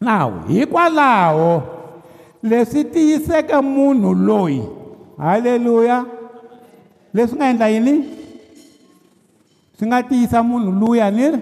nawu 0.00 0.40
hikwalaho 0.48 1.62
leswi 2.42 2.84
tiyiseke 2.84 3.56
munhu 3.60 4.14
loyi 4.14 4.62
halleluya 5.18 6.06
leswi 7.14 7.36
nga 7.36 7.48
endla 7.50 7.68
yini 7.68 8.04
swi 9.78 9.86
nga 9.86 10.02
tiyisa 10.02 10.42
munhu 10.42 10.70
luya 10.72 11.10
ni 11.10 11.30
ri 11.30 11.38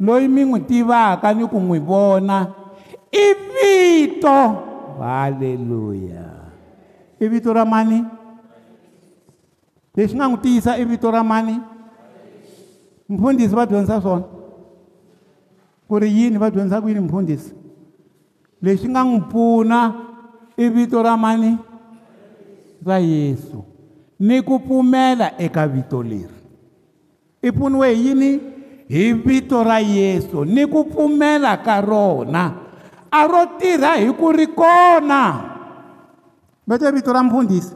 loyi 0.00 0.28
mi 0.28 0.42
n'wi 0.44 0.60
tivaka 0.60 1.34
ni 1.34 1.44
ku 1.48 1.56
n'wi 1.60 1.78
vona 1.78 2.38
i 3.12 3.26
vito 3.52 4.38
halleluya 5.00 6.26
i 7.20 7.24
vito 7.28 7.52
ra 7.52 7.64
mani 7.64 8.00
lexi 9.96 10.16
nga 10.16 10.26
n'wi 10.28 10.38
tiyisa 10.44 10.72
i 10.80 10.84
vito 10.84 11.08
ra 11.12 11.22
mani 11.22 11.56
mfundhisi 13.08 13.54
va 13.56 13.66
dyondzisa 13.68 14.00
swona 14.00 14.35
ku 15.88 15.94
ri 16.02 16.10
yini 16.10 16.36
va 16.38 16.50
dyondzisa 16.50 16.82
ku 16.82 16.88
yini 16.90 17.00
mfundhisi 17.00 17.54
lexi 18.62 18.88
nga 18.90 19.00
n'wi 19.06 19.20
pfuna 19.30 19.78
i 20.58 20.66
vito 20.68 20.98
ra 21.02 21.14
mani 21.16 21.52
ra 22.86 22.96
yesu 22.98 23.62
ni 24.18 24.42
ku 24.42 24.58
pfumela 24.58 25.28
eka 25.38 25.64
vito 25.70 26.02
leri 26.02 26.36
i 27.46 27.50
pfuniwe 27.54 27.88
hi 27.94 28.04
yini 28.06 28.30
hi 28.90 29.12
vito 29.14 29.62
ra 29.62 29.78
yesu 29.80 30.42
ni 30.44 30.66
ku 30.66 30.84
pfumela 30.90 31.54
ka 31.62 31.78
rona 31.80 32.44
a 33.10 33.20
ro 33.30 33.42
tirha 33.58 33.96
hi 34.02 34.10
ku 34.10 34.32
ri 34.34 34.46
kona 34.50 35.22
vete 36.66 36.90
vito 36.92 37.12
ra 37.14 37.22
mfundhisi 37.22 37.74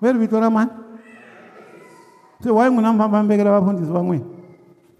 ve 0.00 0.12
ri 0.12 0.18
vito 0.20 0.36
ra 0.38 0.50
mani 0.52 0.70
se 2.44 2.50
wayi 2.52 2.68
n'wina 2.70 2.92
mi 2.92 2.98
fambambekela 3.00 3.50
vafundhisi 3.56 3.88
va 3.92 4.02
n'wina 4.04 4.24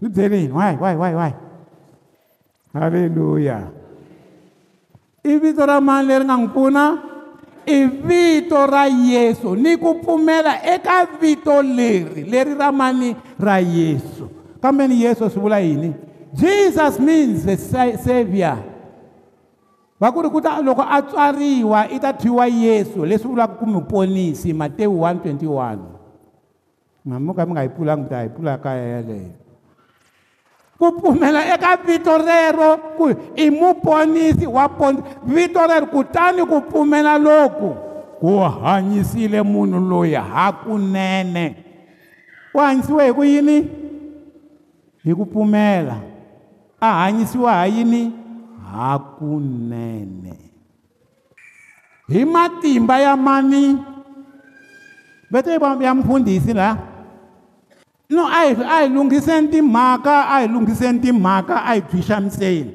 ni 0.00 0.08
byeleni 0.08 0.52
wayi 0.56 0.76
wayi 0.80 0.96
wayi 0.96 1.14
wayi 1.20 1.34
haleluya 2.72 3.66
i 5.24 5.36
vito 5.38 5.66
ra 5.66 5.80
mani 5.80 6.08
leri 6.08 6.24
nga 6.24 6.36
n'wi 6.36 6.48
pfuna 6.48 6.84
i 7.66 7.84
vito 7.84 8.66
ra 8.66 8.86
yesu 8.86 9.56
ni 9.56 9.76
ku 9.76 9.98
pfumela 10.00 10.62
eka 10.62 11.06
vito 11.20 11.62
leri 11.62 12.22
leri 12.24 12.54
ra 12.54 12.70
mani 12.72 13.16
ra 13.38 13.58
yesu 13.60 14.30
kambe 14.62 14.88
ni 14.88 15.02
yesu 15.02 15.30
swi 15.30 15.40
vula 15.40 15.58
yini 15.58 15.94
jesus 16.32 17.00
means 17.00 17.42
the 17.44 17.56
savior 17.98 18.56
va 20.00 20.12
ku 20.14 20.22
ri 20.22 20.30
ku 20.30 20.38
ta 20.40 20.62
loko 20.62 20.86
a 20.86 21.02
tswariwa 21.02 21.90
i 21.90 21.98
ta 21.98 22.12
thyiwa 22.14 22.46
yesu 22.46 23.04
leswi 23.04 23.26
vulaka 23.30 23.58
ku 23.58 23.66
mi 23.66 23.82
ponisi 23.82 24.54
matewu 24.54 25.02
121 25.02 25.98
namuka 27.04 27.46
mi 27.46 27.52
nga 27.52 27.62
yi 27.66 27.68
pfulanga 27.68 28.02
mi 28.02 28.08
ta 28.08 28.22
yi 28.22 28.28
pfula 28.30 28.62
kaya 28.62 28.86
yaleyo 28.94 29.39
ku 30.80 30.88
pfumela 30.96 31.44
eka 31.44 31.76
vito 31.84 32.08
rero 32.16 32.96
ku 32.96 33.12
i 33.36 33.52
muponisi 33.52 34.48
wa 34.48 34.64
ponisi 34.64 35.04
vito 35.28 35.60
rero 35.68 35.86
kutani 35.92 36.40
ku 36.48 36.64
pfumela 36.64 37.20
loku 37.20 37.76
ku 38.16 38.40
hanyisile 38.40 39.44
munhu 39.44 39.76
loyi 39.76 40.16
hakunene 40.16 41.44
u 42.56 42.58
hanyisiwe 42.64 43.04
hi 43.04 43.12
ku 43.12 43.22
yini 43.28 43.56
hi 45.04 45.12
ku 45.12 45.24
pfumela 45.28 46.00
a 46.80 46.88
hanyisiwa 47.04 47.52
ha 47.60 47.64
yini 47.68 48.02
hakunene 48.72 50.32
hi 52.08 52.24
matimba 52.24 52.96
ya 53.04 53.16
mani 53.20 53.76
vete 55.30 55.60
ya 55.84 55.92
mfundhisi 55.94 56.54
laya 56.56 56.78
no 58.10 58.26
a 58.26 58.30
hi 58.30 58.50
a 58.50 58.64
hi 58.64 58.88
lunghiseni 58.88 59.48
timhaka 59.48 60.14
a 60.28 60.40
hi 60.40 60.46
lunghiseni 60.48 60.98
timhaka 60.98 61.62
a 61.64 61.74
hi 61.74 61.80
bvixamiseni 61.80 62.70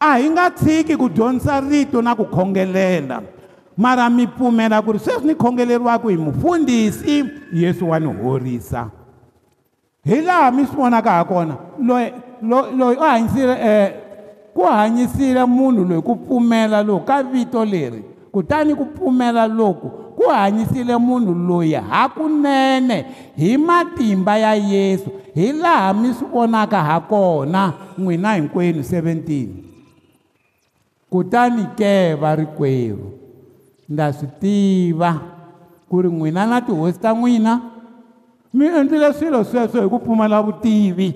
a 0.00 0.18
hi 0.18 0.30
nga 0.30 0.50
tshiki 0.50 0.96
ku 0.96 1.08
dyondzisa 1.08 1.60
rito 1.60 2.00
na 2.02 2.14
ku 2.16 2.24
khongelela 2.24 3.22
mara 3.76 4.08
mi 4.10 4.26
pfumela 4.26 4.80
ku 4.82 4.92
ri 4.92 4.98
sweswi 4.98 5.26
ni 5.26 5.34
khongeleriwaka 5.34 6.08
hi 6.08 6.16
mufundhisi 6.16 7.24
yesu 7.52 7.88
wa 7.90 8.00
ni 8.00 8.06
horisa 8.22 8.90
hi 10.04 10.20
laha 10.20 10.50
mi 10.50 10.64
swi 10.66 10.76
vonaka 10.76 11.10
ha 11.10 11.24
kona 11.24 11.54
loyi 11.78 12.12
loyi 12.78 12.96
u 12.96 13.02
hanyisile 13.02 13.52
um 13.52 13.90
ku 14.54 14.62
hanyisile 14.62 15.44
munhu 15.44 15.84
loyi 15.84 16.02
ku 16.02 16.16
pfumela 16.16 16.82
loku 16.82 17.06
ka 17.06 17.22
vito 17.22 17.64
leri 17.64 18.04
kutani 18.32 18.74
ku 18.74 18.84
pfumela 18.86 19.46
loku 19.46 19.92
ku 20.16 20.24
hanyisile 20.30 20.94
munhu 20.96 21.34
loyi 21.34 21.74
hakunene 21.74 22.96
hi 23.36 23.58
matimba 23.58 24.38
ya 24.38 24.54
yesu 24.54 25.10
hi 25.34 25.52
laha 25.52 25.94
mi 25.94 26.14
swi 26.14 26.26
vonaka 26.32 26.78
ha 26.88 27.00
kona 27.02 27.62
n'wina 27.98 28.30
hinkwenu 28.38 28.80
17 28.80 29.46
kutani 31.10 31.66
ke 31.78 32.14
va 32.14 32.30
rikwerhu 32.38 33.06
ndza 33.90 34.12
swi 34.12 34.28
tiva 34.40 35.10
ku 35.90 35.94
ri 36.02 36.08
n'wina 36.08 36.46
na 36.46 36.60
tihosi 36.62 36.98
ta 37.02 37.10
n'wina 37.14 37.52
mi 38.54 38.64
endlile 38.70 39.10
swilo 39.18 39.42
sweswo 39.44 39.82
hi 39.82 39.88
ku 39.92 39.98
pfumala 39.98 40.38
vutivi 40.46 41.08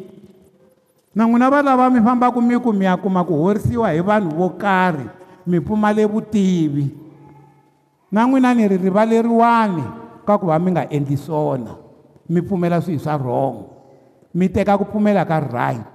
na 1.14 1.22
n'wina 1.24 1.46
va 1.52 1.62
lava 1.62 1.86
mi 1.90 2.00
fambaka 2.02 2.40
mi 2.42 2.58
ku 2.58 2.72
mi 2.74 2.84
ya 2.84 2.96
kuma 2.98 3.22
ku 3.24 3.32
horisiwa 3.42 3.92
hi 3.94 4.00
vanhu 4.02 4.30
vo 4.34 4.48
karhi 4.58 5.06
mi 5.46 5.60
pfumale 5.62 6.02
vutivi 6.06 6.90
na 8.12 8.24
n'wina 8.24 8.56
ni 8.56 8.64
ri 8.68 8.76
rivaleriwani 8.80 9.84
ka 10.24 10.40
ku 10.40 10.48
va 10.48 10.56
mi 10.56 10.72
nga 10.72 10.88
endli 10.88 11.16
swona 11.16 11.72
mi 12.32 12.40
pfumela 12.40 12.80
swihi 12.80 12.96
swa 13.00 13.16
wrong 13.20 13.56
mi 14.32 14.48
teka 14.48 14.80
ku 14.80 14.84
pfumela 14.88 15.28
ka 15.28 15.36
right 15.52 15.92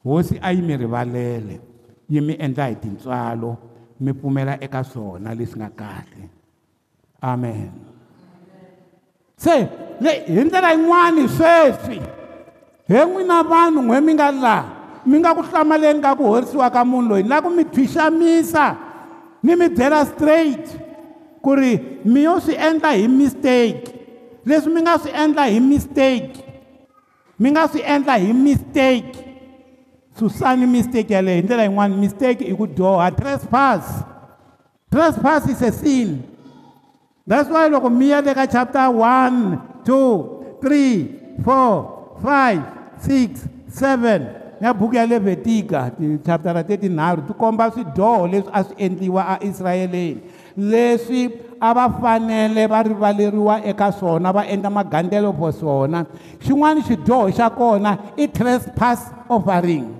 hosi 0.00 0.40
a 0.40 0.48
yi 0.56 0.64
mi 0.64 0.72
rivalele 0.76 1.54
yi 2.08 2.18
mi 2.24 2.34
endla 2.40 2.66
hi 2.72 2.76
tintswalo 2.80 3.50
mi 4.00 4.12
pfumela 4.16 4.56
eka 4.64 4.80
swona 4.82 5.36
leswi 5.36 5.60
nga 5.60 5.68
kahle 5.76 6.22
amen 7.20 7.70
se 9.36 9.54
hi 10.00 10.40
ndlela 10.40 10.70
yin'wani 10.72 11.24
sweswi 11.36 12.00
he 12.88 12.98
n'wina 13.04 13.44
vanhu 13.44 13.80
n'we 13.84 13.96
mi 14.06 14.12
nga 14.16 14.28
laha 14.32 14.72
mi 15.04 15.16
nga 15.20 15.30
ku 15.36 15.42
hlamaleni 15.48 16.00
ka 16.04 16.16
ku 16.16 16.24
horisiwa 16.32 16.66
ka 16.74 16.80
munhu 16.88 17.08
loyi 17.12 17.22
ni 17.28 17.28
la 17.28 17.44
ku 17.44 17.48
mi 17.52 17.60
thwixamisa 17.72 18.66
ni 19.44 19.52
mi 19.60 19.68
byela 19.76 20.00
straight 20.12 20.85
Kuri, 21.46 21.72
ri 22.02 22.22
si 22.42 22.52
yo 22.58 22.58
endla 22.68 22.90
hi 23.00 23.06
mistake 23.06 23.86
leswi 24.50 24.66
mi 24.74 24.80
si 24.82 24.96
swi 25.06 25.10
endla 25.22 25.44
hi 25.52 25.60
mistake 25.62 26.34
mi 27.38 27.48
si 27.54 27.62
swi 27.70 27.80
endla 27.94 28.16
hi 28.24 28.32
mistake 28.34 29.14
susani 30.18 30.66
mistake 30.72 31.14
yale 31.14 31.36
hi 31.38 31.42
ndlela 31.46 31.68
yin'wani 31.70 32.00
mistake 32.02 32.42
i 32.42 32.50
ku 32.56 32.66
trespass 33.18 33.86
trespass 34.90 35.46
is 35.48 35.62
a 35.62 35.70
sin 35.70 36.10
that's 37.28 37.46
why 37.48 37.68
loko 37.70 37.90
mi 37.98 38.10
ya 38.10 38.18
le 38.20 38.34
ka 38.34 38.46
chapter 38.50 38.90
one 38.90 39.60
two 39.86 40.42
three 40.58 41.14
four 41.46 41.86
five 42.20 42.60
six 42.98 43.46
seven 43.70 44.34
na 44.60 44.72
buku 44.74 44.96
ya 44.98 45.06
levetika 45.06 45.90
tichaptara 45.94 46.64
tetinharhu 46.66 47.22
naru 47.22 47.34
komba 47.38 47.70
swidyoho 47.70 48.26
leswi 48.26 48.50
a 48.52 48.60
swi 48.66 48.74
endliwa 48.84 49.22
a 49.22 49.34
isirayeleni 49.46 50.22
leswi 50.56 51.28
a 51.60 51.72
va 51.74 51.88
fanele 52.00 52.66
va 52.66 52.82
rivaleriwa 52.82 53.60
eka 53.64 53.92
swona 53.92 54.32
va 54.32 54.46
endla 54.48 54.70
magandelo 54.70 55.32
for 55.36 55.52
swona 55.52 56.04
xin'wana 56.40 56.82
xidyoho 56.86 57.28
xa 57.36 57.48
kona 57.50 57.98
i 58.16 58.26
trespass 58.28 59.12
offering 59.28 59.92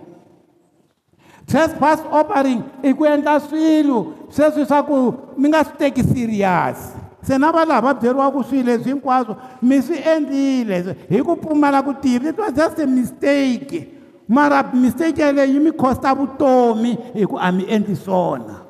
trespass 1.46 2.00
offering 2.10 2.62
i 2.82 2.92
ku 2.92 3.04
endla 3.04 3.38
swilo 3.40 4.14
sweswi 4.30 4.64
swa 4.66 4.82
ku 4.82 4.96
mi 5.36 5.48
nga 5.48 5.62
swi 5.64 5.76
teki 5.78 6.02
serious 6.02 6.92
se 7.22 7.38
na 7.38 7.52
va 7.52 7.64
laha 7.64 7.80
va 7.84 7.94
byeriwaka 7.94 8.42
swilo 8.48 8.64
leswi 8.70 8.90
hinkwaswo 8.92 9.36
mi 9.62 9.80
swi 9.82 9.98
endlile 10.16 10.96
hi 11.10 11.20
ku 11.22 11.36
pfumala 11.36 11.82
ku 11.82 11.92
tivi 12.00 12.28
it 12.32 12.38
was 12.38 12.54
just 12.54 12.78
a 12.80 12.86
mistake 12.86 13.92
mara 14.28 14.64
mistake 14.72 15.18
yeleyo 15.20 15.52
yi 15.52 15.58
mi 15.60 15.72
costa 15.72 16.14
vutomi 16.14 16.96
hi 17.14 17.26
ku 17.26 17.36
a 17.38 17.52
mi 17.52 17.64
endli 17.68 17.96
swona 17.96 18.65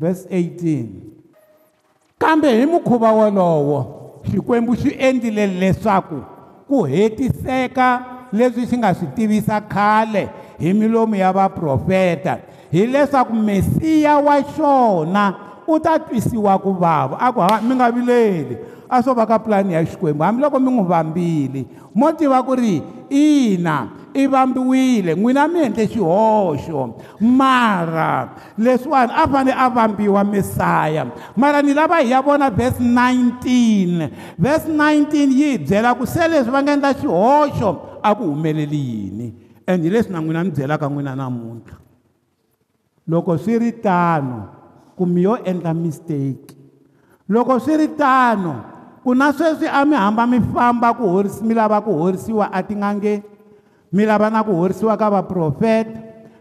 verse 0.00 0.24
18 0.30 0.86
kambe 2.18 2.58
hi 2.60 2.66
mukhuva 2.66 3.12
wolowo 3.12 4.10
xikwembu 4.30 4.74
xi 4.80 4.94
endlile 4.98 5.46
leswaku 5.60 6.18
ku 6.68 6.82
hetiseka 6.88 7.88
leswi 8.32 8.64
xi 8.66 8.76
nga 8.80 8.94
swi 8.96 9.06
tivisa 9.14 9.60
khale 9.60 10.28
hi 10.58 10.72
milomu 10.74 11.14
ya 11.16 11.32
vaprofeta 11.32 12.38
hileswaku 12.72 13.32
mesiya 13.34 14.16
wa 14.18 14.40
xona 14.56 15.24
u 15.68 15.76
ta 15.78 15.98
twisiwa 16.00 16.56
ku 16.58 16.72
vava 16.72 17.20
a 17.20 17.28
ku 17.32 17.40
ha 17.40 17.60
mi 17.60 17.74
nga 17.76 17.90
vileli 17.92 18.56
a 18.88 19.02
swo 19.02 19.12
va 19.14 19.26
ka 19.26 19.38
pulani 19.38 19.72
ya 19.74 19.84
xikwembu 19.84 20.24
hambiloko 20.24 20.56
mi 20.60 20.68
n'wi 20.72 20.84
vambile 20.88 21.60
mo 21.94 22.08
tiva 22.12 22.40
ku 22.42 22.54
ri 22.56 22.80
ina 23.12 23.99
i 24.14 24.26
vambiwile 24.26 25.14
n'wina 25.14 25.48
mi 25.48 25.60
endle 25.62 25.86
xihoxo 25.86 26.94
mara 27.20 28.34
leswiwani 28.58 29.12
a 29.12 29.28
fane 29.28 29.52
a 29.52 29.70
vambiwa 29.70 30.24
mesaya 30.24 31.06
mara 31.36 31.62
ni 31.62 31.74
lava 31.74 31.98
hi 31.98 32.10
ya 32.10 32.22
vona 32.22 32.50
vhesi 32.50 32.82
19 32.82 34.08
vhesi 34.38 34.70
19 34.70 35.16
yi 35.16 35.50
hi 35.50 35.58
byela 35.58 35.94
ku 35.94 36.06
se 36.06 36.28
leswi 36.28 36.50
va 36.50 36.62
nga 36.62 36.72
endla 36.72 36.94
xihoxo 36.94 37.98
a 38.02 38.14
ku 38.14 38.24
humeleli 38.24 38.78
yini 38.78 39.26
and 39.66 39.84
hi 39.84 39.90
leswi 39.90 40.12
na 40.12 40.20
n'wina 40.20 40.44
mi 40.44 40.50
byelaka 40.50 40.88
n'wina 40.88 41.14
namuntlha 41.16 41.78
loko 43.06 43.38
swi 43.38 43.58
ri 43.58 43.72
tano 43.72 44.48
kumi 44.96 45.22
yo 45.22 45.34
endla 45.44 45.74
mistake 45.74 46.56
loko 47.28 47.58
swi 47.60 47.76
ri 47.76 47.88
tano 47.94 48.54
ku 49.04 49.14
na 49.14 49.32
sweswi 49.32 49.68
a 49.70 49.84
mi 49.84 49.94
hamba 49.94 50.26
mi 50.26 50.40
famba 50.52 50.94
ku 50.98 51.06
horisi 51.08 51.44
mi 51.44 51.54
lava 51.54 51.78
ku 51.80 51.92
horisiwa 51.94 52.50
a 52.52 52.62
ti 52.62 52.74
ngangeni 52.74 53.24
mi 53.92 54.06
lava 54.08 54.30
na 54.30 54.42
ku 54.46 54.54
horisiwa 54.54 54.94
ka 54.96 55.10
vaprofeta 55.10 55.98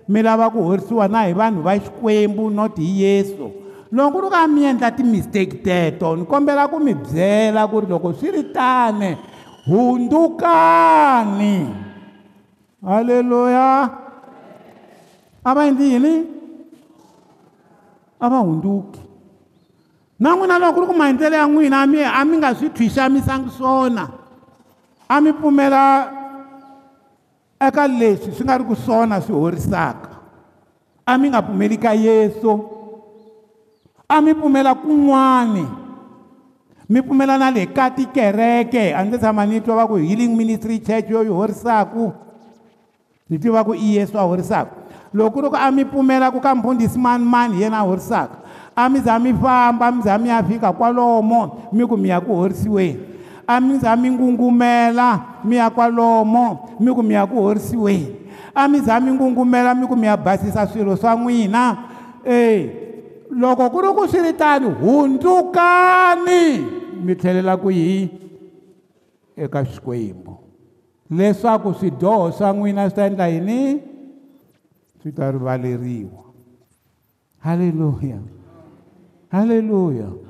mi 0.07 0.21
lava 0.21 0.49
ku 0.53 0.62
horisiwa 0.62 1.09
na 1.09 1.25
hi 1.25 1.33
vanhu 1.33 1.62
va 1.65 1.73
xikwembu 1.77 2.49
not 2.53 2.77
hi 2.77 3.01
yesu 3.01 3.49
loko 3.89 4.21
ku 4.21 4.29
ri 4.29 4.29
ka 4.29 4.45
mi 4.45 4.65
endla 4.69 4.93
timistake 4.93 5.62
teto 5.65 6.13
ni 6.13 6.25
kombela 6.29 6.69
ku 6.69 6.77
mi 6.77 6.93
byela 6.93 7.65
ku 7.65 7.81
ri 7.81 7.88
loko 7.89 8.13
swi 8.13 8.29
ri 8.29 8.43
tane 8.53 9.17
hundzukani 9.65 11.73
halleluya 12.85 13.97
a 15.41 15.49
va 15.55 15.62
endli 15.65 15.89
yini 15.97 16.15
a 18.21 18.29
va 18.29 18.39
hundzuki 18.45 19.01
na 20.21 20.38
n'wina 20.38 20.59
loko 20.62 20.75
ku 20.77 20.85
ri 20.85 20.88
ku 20.93 20.95
maendlelo 21.01 21.33
ya 21.35 21.49
n'wina 21.49 21.77
a 21.81 21.88
mi 21.89 21.97
a 22.05 22.21
mi 22.29 22.38
nga 22.38 22.53
swi 22.53 22.69
thwixamisangi 22.69 23.49
swona 23.49 24.05
a 25.09 25.15
mi 25.17 25.33
pfumela 25.33 26.18
eka 27.60 27.88
leswi 27.88 28.32
swi 28.32 28.43
nga 28.48 28.58
ri 28.60 28.63
ku 28.63 28.76
swona 28.76 29.19
swi 29.19 29.36
horisaka 29.36 30.10
a 31.06 31.17
mi 31.19 31.28
nga 31.30 31.43
pfumeli 31.43 31.76
ka 31.78 31.91
yesu 31.91 32.54
a 34.08 34.22
mi 34.24 34.32
pfumela 34.34 34.72
kun'wani 34.76 35.65
mi 36.89 37.00
pfumela 37.04 37.36
na 37.38 37.50
le 37.52 37.67
ka 37.67 37.91
tikereke 37.91 38.95
a 38.95 39.04
ndzi 39.04 39.19
tshama 39.19 39.43
ni 39.45 39.60
twa 39.60 39.76
va 39.76 39.88
ku 39.91 39.95
healing 40.00 40.32
ministry 40.36 40.80
church 40.80 41.10
yo 41.12 41.19
yi 41.22 41.28
horisaku 41.34 42.12
ni 43.30 43.36
tiva 43.38 43.62
ku 43.67 43.74
i 43.76 44.00
yesu 44.00 44.15
a 44.17 44.24
horisaka 44.24 44.72
loko 45.12 45.36
ku 45.36 45.38
ri 45.43 45.48
ku 45.52 45.58
a 45.60 45.67
mi 45.69 45.84
pfumela 45.84 46.32
ku 46.32 46.39
ka 46.39 46.56
mpfundhisi 46.56 46.95
mani 46.98 47.26
mani 47.28 47.56
hi 47.60 47.67
yena 47.67 47.84
a 47.84 47.84
horisaka 47.84 48.39
a 48.72 48.88
mi 48.88 49.00
za 49.04 49.19
mi 49.19 49.36
famba 49.36 49.91
mi 49.91 50.00
za 50.02 50.15
mi 50.17 50.30
ya 50.32 50.39
fika 50.43 50.72
kwalomo 50.72 51.67
mi 51.76 51.84
ku 51.84 52.00
mi 52.00 52.08
ya 52.08 52.24
ku 52.24 52.32
horisiweni 52.39 53.04
a 53.51 53.59
mi 53.62 53.75
za 53.81 53.95
mi 53.97 54.12
ngungumela 54.12 55.25
mi 55.43 55.55
ya 55.55 55.69
kwalomo 55.69 56.69
mi 56.79 56.93
ku 56.93 57.01
mi 57.01 57.13
ya 57.17 57.25
ku 57.25 57.33
horisiweni 57.41 58.29
a 58.53 58.67
mi 58.69 58.77
za 58.79 58.99
mi 59.01 59.09
ngungumela 59.12 59.73
mi 59.73 59.88
ku 59.89 59.95
mi 59.97 60.05
ya 60.05 60.13
basisa 60.15 60.67
swilo 60.69 60.93
swa 60.93 61.17
n'wina 61.17 61.65
e 62.21 62.38
loko 63.33 63.65
ku 63.73 63.81
ri 63.81 63.89
ku 63.97 64.05
swi 64.05 64.21
ri 64.21 64.33
tani 64.38 64.69
hundzukani 64.69 66.43
mi 67.01 67.12
tlhelela 67.17 67.57
ku 67.57 67.73
yi 67.73 68.12
eka 69.33 69.65
xikwembu 69.65 70.33
leswaku 71.17 71.69
swidyoho 71.73 72.29
swa 72.38 72.49
n'wina 72.53 72.85
swi 72.85 72.93
ta 73.01 73.09
endla 73.09 73.27
yini 73.33 73.62
swi 75.01 75.09
ta 75.17 75.25
rivaleriwa 75.33 76.21
halleluya 77.41 78.19
halleluya 79.33 80.28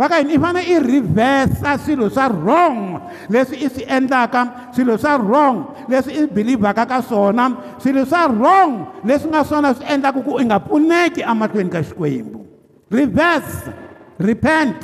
vaka 0.00 0.18
yini 0.24 0.34
i 0.40 0.40
fane 0.40 0.62
i 0.64 0.76
rivhesa 0.80 1.76
swilo 1.78 2.08
swa 2.08 2.28
wrong 2.32 2.96
leswi 3.28 3.56
i 3.60 3.68
swi 3.68 3.84
endlaka 3.84 4.70
swilo 4.74 4.96
swa 4.96 5.18
wrong 5.20 5.74
leswi 5.92 6.12
i 6.24 6.24
believhaka 6.26 6.86
ka 6.88 7.00
swona 7.04 7.46
swilo 7.78 8.04
swa 8.08 8.28
wrong 8.32 8.86
leswi 9.04 9.28
nga 9.30 9.44
swona 9.44 9.74
swi 9.76 9.84
endlaka 9.84 10.22
ku 10.24 10.40
i 10.40 10.44
nga 10.48 10.56
pfuneki 10.60 11.20
emahlweni 11.22 11.68
ka 11.70 11.82
xikwembu 11.84 12.40
rivhesa 12.88 13.72
repent 14.16 14.80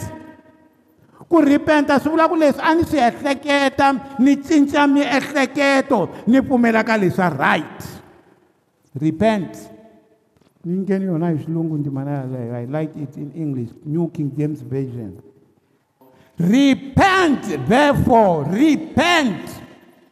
ku 1.33 1.40
repenta 1.40 1.96
swi 1.96 2.12
vula 2.12 2.29
ku 2.29 2.37
leswi 2.37 2.61
a 2.61 2.70
ni 2.76 2.85
swi 2.85 3.00
ehleketa 3.00 3.88
ni 4.20 4.37
cinca 4.44 4.85
miehleketo 4.85 6.12
ni 6.29 6.44
pfumela 6.44 6.85
ka 6.85 6.92
leswa 6.92 7.33
right 7.33 7.81
repent 9.00 9.76
ninkeni 10.66 11.05
yona 11.07 11.29
hi 11.31 11.38
xilungu 11.44 11.76
ndimana 11.79 12.11
yaleyo 12.11 12.57
i 12.57 12.66
like 12.76 12.94
it 13.02 13.16
in 13.16 13.31
english 13.42 13.70
new 13.85 14.07
king 14.09 14.29
james 14.38 14.62
version 14.64 15.12
repent 16.38 17.42
therefore 17.68 18.44
repent 18.52 19.48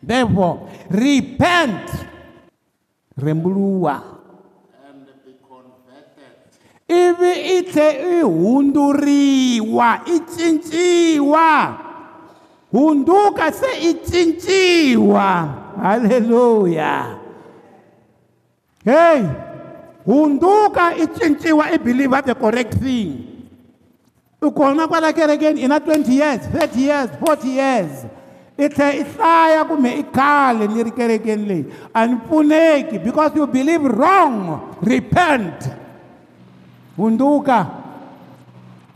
therefore 0.06 0.58
repent 0.90 1.88
rembuluwa 3.24 4.02
ivi 6.88 7.34
i 7.58 7.62
tlhe 7.62 8.18
i 8.20 8.22
hunduriwa 8.22 9.90
i 10.06 10.16
cinciwa 10.34 11.50
hunduka 12.72 13.52
se 13.52 13.70
i 13.90 13.94
cinciwa 13.94 15.28
halleluya 15.82 17.18
heyi 18.84 19.26
hunduka 20.06 20.94
i 20.96 21.06
cinciwa 21.06 21.70
i 21.72 21.78
believer 21.78 22.22
the 22.22 22.34
correct 22.34 22.74
thing 22.74 23.50
i 24.42 24.50
kona 24.50 24.88
kwala 24.88 25.12
kerekeni 25.12 25.60
i 25.62 25.68
na 25.68 25.78
20 25.78 26.12
years 26.12 26.40
30 26.52 26.76
years 26.78 27.10
40 27.20 27.44
years 27.48 27.90
i 28.58 28.68
tlhela 28.68 28.92
i 28.94 29.02
hlaya 29.16 29.64
kumbe 29.64 29.88
i 29.90 30.02
khale 30.02 30.66
ni 30.66 30.82
ri 30.82 30.90
kerekeni 30.90 31.44
leyi 31.46 31.64
a 31.94 32.06
ni 32.06 32.16
pfuneki 32.16 32.98
because 32.98 33.32
you 33.36 33.46
believe 33.46 33.84
wrong 33.88 34.60
repent 34.82 35.64
hunduka 36.96 37.66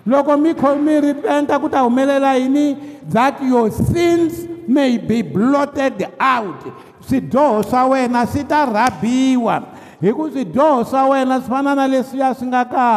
loko 0.07 0.37
mi 0.37 0.55
khomi 0.55 1.01
repenta 1.01 1.59
ku 1.61 1.69
ta 1.69 1.81
humelela 1.81 2.37
yini 2.37 2.77
that 3.13 3.41
your 3.43 3.71
sins 3.71 4.47
may 4.69 4.99
be 4.99 5.23
blotted 5.23 6.05
out 6.21 6.61
swidyoho 7.09 7.63
swa 7.63 7.87
wena 7.87 8.27
swi 8.27 8.45
ta 8.45 8.65
rhabiwa 8.65 9.78
hi 10.01 10.13
ku 10.15 10.31
swidyoho 10.31 10.85
swa 10.87 11.11
wena 11.11 11.41
swi 11.43 11.49
fana 11.51 11.75
na 11.75 11.87
leswiya 11.91 12.35
swi 12.35 12.47
nga 12.47 12.63
ka 12.65 12.91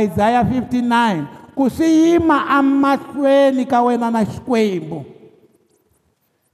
isaya 0.00 0.40
59 0.40 1.52
ku 1.52 1.68
swi 1.68 1.84
yima 2.16 2.48
amahlweni 2.48 3.68
ka 3.68 3.84
wena 3.84 4.08
na 4.08 4.24
xikwembu 4.24 5.04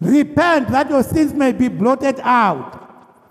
repent 0.02 0.66
that 0.74 0.90
your 0.90 1.02
sins 1.06 1.30
may 1.32 1.52
be 1.54 1.70
blotted 1.70 2.18
out 2.26 2.74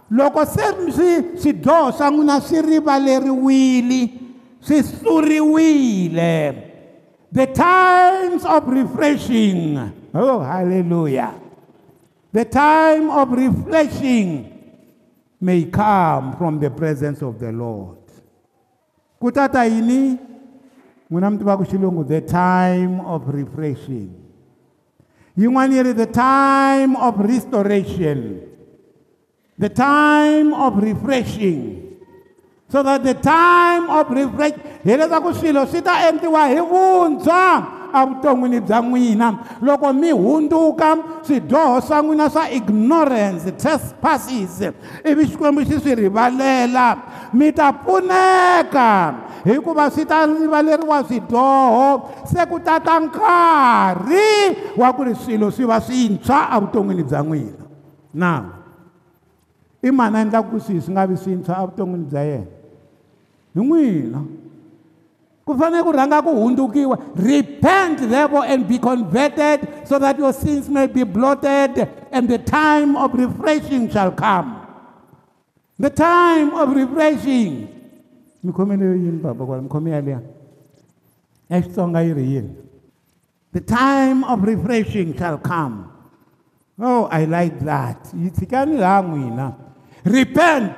loko 0.08 0.48
se 0.48 0.64
swi 0.96 1.12
swidyoho 1.36 1.92
swa 1.92 2.08
n'wina 2.12 2.40
swi 2.40 2.60
rivaleriwile 2.64 4.02
swi 4.64 4.78
suriwile 5.04 6.32
the 7.36 7.46
times 7.52 8.46
of 8.48 8.64
refreshing 8.72 9.76
oh 10.16 10.40
hallelujah 10.40 11.36
the 12.32 12.46
time 12.48 13.12
of 13.12 13.36
refreshing 13.36 14.48
may 15.44 15.66
come 15.68 16.32
from 16.40 16.58
the 16.58 16.72
presence 16.72 17.22
of 17.22 17.36
the 17.40 17.52
lord 17.52 18.00
kutata 19.22 19.66
yini 19.68 20.16
n'wina 21.12 21.32
mi 21.36 21.36
tiva 21.38 21.58
ku 21.60 21.64
xilungu 21.68 22.08
the 22.08 22.22
time 22.24 23.02
of 23.04 23.28
refreshing 23.28 24.08
yin'wana 25.36 25.74
yi 25.76 25.84
ri 25.92 25.94
the 26.00 26.06
time 26.08 26.96
of 26.96 27.20
restoration 27.20 28.40
the 29.60 29.68
time 29.68 30.54
of 30.56 30.80
refreshing 30.82 31.92
so 32.72 32.80
that 32.82 33.04
the 33.04 33.14
time 33.20 33.90
of 33.92 34.08
refresh 34.16 34.56
hileswaku 34.88 35.36
swilo 35.36 35.68
swi 35.68 35.84
ta 35.84 36.08
endliwa 36.08 36.48
hi 36.48 36.60
vuntshwa 36.72 37.83
evuton'wini 38.02 38.60
bya 38.66 38.82
n'wina 38.82 39.28
loko 39.62 39.94
mi 39.94 40.12
hundzuka 40.12 40.98
swidyoho 41.22 41.82
swa 41.82 42.02
n'wina 42.02 42.30
swa 42.30 42.50
ignorance 42.50 43.52
trespasses 43.58 44.62
ivi 45.06 45.24
xikwembu 45.30 45.62
xi 45.66 45.78
swi 45.80 45.96
rivalela 45.96 46.98
mi 47.34 47.52
ta 47.52 47.72
pfuneka 47.72 48.90
hikuva 49.46 49.90
swi 49.92 50.06
ta 50.06 50.26
rivaleriwa 50.26 51.04
swidyoho 51.04 52.10
se 52.26 52.42
ku 52.50 52.60
tata 52.60 53.00
nkarhi 53.00 54.76
wa 54.78 54.94
ku 54.96 55.04
ri 55.04 55.14
swilo 55.16 55.52
swi 55.52 55.66
va 55.66 55.80
swintshwa 55.82 56.50
evuton'wini 56.58 57.04
bya 57.06 57.20
n'wina 57.22 57.66
na 58.14 58.32
i 59.84 59.92
mani 59.92 60.18
a 60.18 60.22
endlaku 60.26 60.50
ku 60.58 60.60
swihi 60.60 60.82
swi 60.82 60.92
nga 60.92 61.06
vi 61.06 61.16
swintshwa 61.18 61.56
evuton'wini 61.62 62.06
bya 62.10 62.22
yena 62.32 62.50
hi 63.54 63.62
n'wina 63.62 64.18
no? 64.20 64.43
ku 65.46 65.52
fanele 65.60 65.84
ku 65.84 65.92
rhanga 65.92 66.24
ku 66.24 66.32
hundzukiwa 66.32 66.96
repent 67.16 68.00
therefore 68.08 68.46
and 68.48 68.64
be 68.68 68.78
converted 68.80 69.64
so 69.88 70.00
that 70.00 70.16
your 70.18 70.32
sins 70.32 70.70
may 70.72 70.88
be 70.88 71.04
blotted 71.04 71.84
and 72.12 72.30
the 72.32 72.38
time 72.40 72.96
of 72.96 73.12
refreshing 73.14 73.90
shall 73.92 74.12
come 74.12 74.64
the 75.80 75.90
time 75.92 76.54
of 76.56 76.72
refreshing 76.72 77.68
mi 78.44 78.52
khomeleyo 78.56 78.96
yini 78.96 79.20
baba 79.20 79.44
kwala 79.46 79.62
mi 79.64 79.68
khome 79.72 79.92
ya 79.92 80.00
liya 80.02 80.20
ya 81.52 81.60
xitsonga 81.62 82.00
yi 82.08 82.14
ri 82.16 82.26
yini 82.40 82.54
the 83.54 83.62
time 83.64 84.24
of 84.24 84.40
refreshing 84.48 85.12
shall 85.18 85.38
come 85.44 85.92
oh 86.80 87.04
i 87.12 87.26
like 87.28 87.60
that 87.68 88.00
yi 88.16 88.30
tshikani 88.32 88.78
laha 88.80 89.02
n'wina 89.12 89.48
repent 90.08 90.76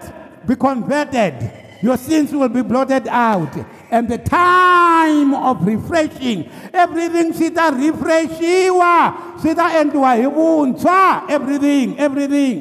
be 0.48 0.56
converted 0.58 1.38
your 1.86 1.98
sins 2.02 2.34
will 2.34 2.50
be 2.50 2.64
blotted 2.66 3.06
out 3.14 3.54
and 3.92 4.08
the 4.10 4.18
time 4.18 5.34
of 5.36 5.62
refreshing 5.66 6.48
everything 6.74 7.34
swi 7.34 7.50
ta 7.54 7.70
refreshiwa 7.72 8.94
swi 9.42 9.54
ta 9.56 9.68
endliwa 9.82 10.14
hi 10.16 10.26
vuntshwa 10.30 11.30
everything 11.30 11.98
everything 12.00 12.56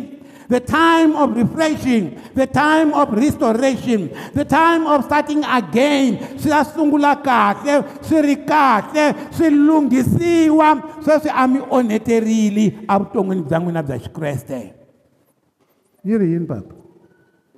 the 0.48 0.60
time 0.60 1.16
of 1.16 1.32
refreshing 1.36 2.20
the 2.34 2.46
time 2.46 2.92
of 2.92 3.10
restoration 3.16 4.12
the 4.36 4.44
time 4.44 4.86
of 4.86 5.04
starting 5.04 5.40
again 5.44 6.20
swi 6.36 6.52
ta 6.52 6.60
sungula 6.74 7.12
kahle 7.24 7.80
swi 8.04 8.20
ri 8.28 8.36
kahle 8.44 9.06
swi 9.32 9.48
lunghisiwa 9.50 11.00
sweswi 11.04 11.32
a 11.32 11.48
mi 11.48 11.60
onheterile 11.60 12.66
evuton'wini 12.86 13.42
bya 13.48 13.58
n'wina 13.60 13.80
bya 13.82 13.96
xikreste 14.04 14.60
yi 16.04 16.16
ri 16.20 16.32
yini 16.36 16.46
papa 16.46 16.76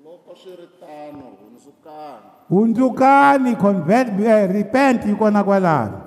loko 0.07 0.37
swi 0.43 0.55
ri 0.61 0.67
tano 0.81 1.46
hundzukani 2.49 3.57
convert 3.57 4.09
uh, 4.13 4.53
repent 4.53 5.05
yi 5.07 5.15
kona 5.15 5.45
kwalano 5.45 6.03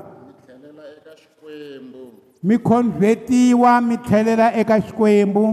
mi 2.44 2.58
khonvhetiwa 2.58 3.82
mi 3.84 3.98
tlhelela 3.98 4.54
eka 4.56 4.80
xikwembu 4.86 5.46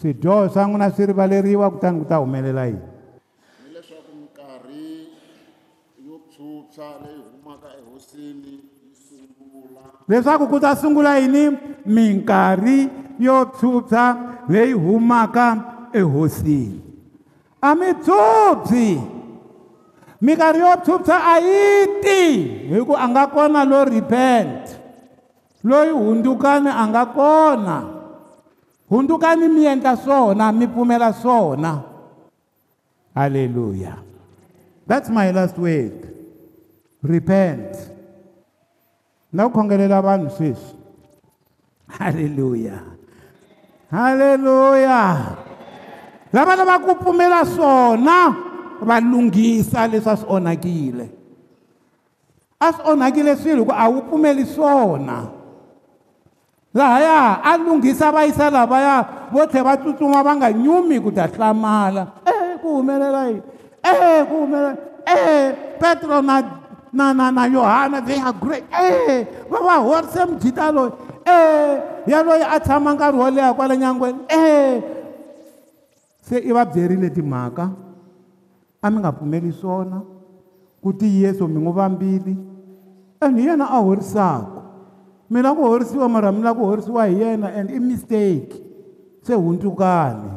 swidyoho 0.00 0.48
swa 0.48 0.64
n'wina 0.66 0.90
swi 0.90 1.06
rivaleriwa 1.06 1.70
kutani 1.70 1.98
ku 1.98 2.04
ta 2.08 2.16
humelela 2.16 2.66
yini 2.66 2.82
leswaku 10.08 10.48
ku 10.48 10.58
ta 10.58 10.74
sungula 10.76 11.16
yini 11.18 11.56
minkarhi 11.86 12.90
yo 13.18 13.44
tshutsha 13.46 14.34
leyi 14.48 14.72
humaka 14.72 15.56
ehosini 15.94 16.91
a 17.62 17.72
dzubyi 18.02 18.98
minkarhi 20.20 20.58
yo 20.60 20.72
phyuphyisa 20.84 21.14
a 21.14 21.34
yi 21.38 22.02
ti 22.02 22.20
hi 22.70 22.78
ku 22.86 22.94
a 22.98 23.04
nga 23.08 23.22
kona 23.34 23.62
lo 23.64 23.84
repent 23.86 24.62
loyi 25.68 25.92
hundzukani 25.94 26.70
a 26.74 26.84
nga 26.90 27.02
kona 27.16 27.76
hundzukani 28.90 29.46
mi 29.46 29.62
endla 29.66 29.94
swona 29.96 30.50
mi 30.52 30.66
pfumela 30.66 31.12
swona 31.14 31.72
haleluya 33.14 33.94
that's 34.86 35.06
my 35.08 35.30
last 35.30 35.54
word 35.56 36.02
repent 37.02 37.70
na 39.32 39.46
ku 39.46 39.54
khongelela 39.54 40.02
vanhu 40.02 40.26
sweswi 40.34 40.74
haleluya 41.94 42.82
haleluya 43.92 44.98
lava 46.32 46.56
lava 46.56 46.78
ku 46.84 46.94
pfumela 46.96 47.44
swona 47.44 48.18
va 48.88 48.96
lunghisa 49.00 49.84
leswi 49.90 50.08
a 50.10 50.16
swi 50.16 50.28
onhakile 50.36 51.06
a 52.60 52.66
swi 52.72 52.82
onhakile 52.92 53.32
swilo 53.36 53.60
hikuva 53.62 53.76
a 53.84 53.88
wu 53.90 54.00
pfumeli 54.02 54.44
swona 54.54 55.18
lahaya 56.74 57.40
a 57.50 57.56
lunghisa 57.56 58.12
va 58.14 58.20
yisa 58.26 58.50
lavaya 58.50 59.06
vo 59.32 59.40
tlhela 59.46 59.64
va 59.68 59.76
tsutsuma 59.76 60.22
va 60.26 60.32
nga 60.36 60.48
nyumi 60.52 60.96
ku 61.04 61.10
ta 61.16 61.24
hlamala 61.32 62.02
e 62.24 62.30
eh, 62.40 62.52
ku 62.60 62.68
humelela 62.76 63.22
yini 63.28 63.42
e 63.84 63.92
eh, 63.92 64.24
ku 64.28 64.34
humelela 64.42 64.72
e 65.04 65.14
eh, 65.14 65.54
petro 65.80 66.20
na 66.28 66.36
na 66.92 67.04
na 67.12 67.26
na 67.36 67.44
yohana 67.54 68.00
they 68.06 68.16
agre 68.30 68.58
e 68.88 69.26
va 69.52 69.58
va 69.66 69.74
horise 69.84 70.22
mujita 70.30 70.64
loyi 70.76 70.92
e 71.28 71.32
yaloyi 72.12 72.44
a 72.44 72.56
tshama 72.64 72.90
nkarhi 72.94 73.18
wo 73.20 73.28
leha 73.36 73.52
kwala 73.56 73.74
nyangweni 73.76 74.18
e 74.28 74.40
se 76.22 76.38
i 76.38 76.52
va 76.52 76.64
byerile 76.64 77.10
timhaka 77.10 77.70
a 78.82 78.90
mi 78.90 78.98
nga 78.98 79.12
pfumeli 79.12 79.52
swona 79.52 80.00
ku 80.80 80.94
ti 80.96 81.06
yeso 81.20 81.46
mi 81.48 81.58
n'wi 81.60 81.72
vambili 81.74 82.34
and 83.20 83.38
hi 83.38 83.46
yena 83.46 83.66
a 83.70 83.78
horisaka 83.82 84.62
mi 85.30 85.42
lava 85.42 85.54
ku 85.58 85.66
horisiwa 85.66 86.06
mara 86.08 86.30
mi 86.32 86.42
lava 86.42 86.58
ku 86.58 86.64
horisiwa 86.70 87.06
hi 87.06 87.14
yena 87.20 87.48
and 87.58 87.70
i 87.70 87.78
mistake 87.78 88.54
se 89.22 89.34
hundzukani 89.34 90.30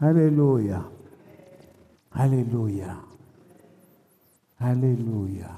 halleluya 0.00 0.80
halleluya 2.10 2.96
halleluya 4.56 5.50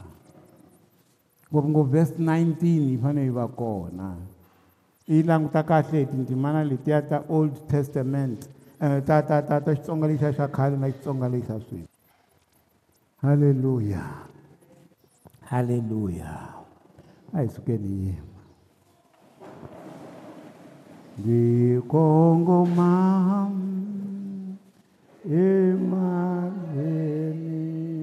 ngopfungopfu 1.53 1.91
vhesi 1.93 2.13
19 2.19 2.67
yi 2.87 2.99
fanele 2.99 3.27
yi 3.27 3.31
va 3.31 3.47
kona 3.49 4.17
yi 5.07 5.23
languta 5.23 5.63
kahle 5.63 5.99
hi 6.01 6.07
tindzimana 6.07 6.65
letiya 6.65 7.03
ta 7.09 7.23
old 7.29 7.67
testament 7.67 8.49
Eh, 8.81 9.01
ta 9.07 9.23
ta 9.23 9.41
ta 9.45 9.61
ta 9.61 9.75
xitsonga 9.75 10.07
lexi 10.11 10.31
xa 10.37 10.49
khale 10.49 10.77
na 10.77 10.87
xitsonga 10.91 11.29
lexi 11.31 11.47
xa 11.49 11.55
sweswi 11.67 11.89
halleluya 13.23 14.03
halleluya 15.47 16.39
a 17.33 17.39
hi 17.39 17.47
sukeni 17.55 17.89
yima 18.03 18.41
ndzi 21.19 21.51
kongoma 21.93 22.91
emaleni 25.47 27.94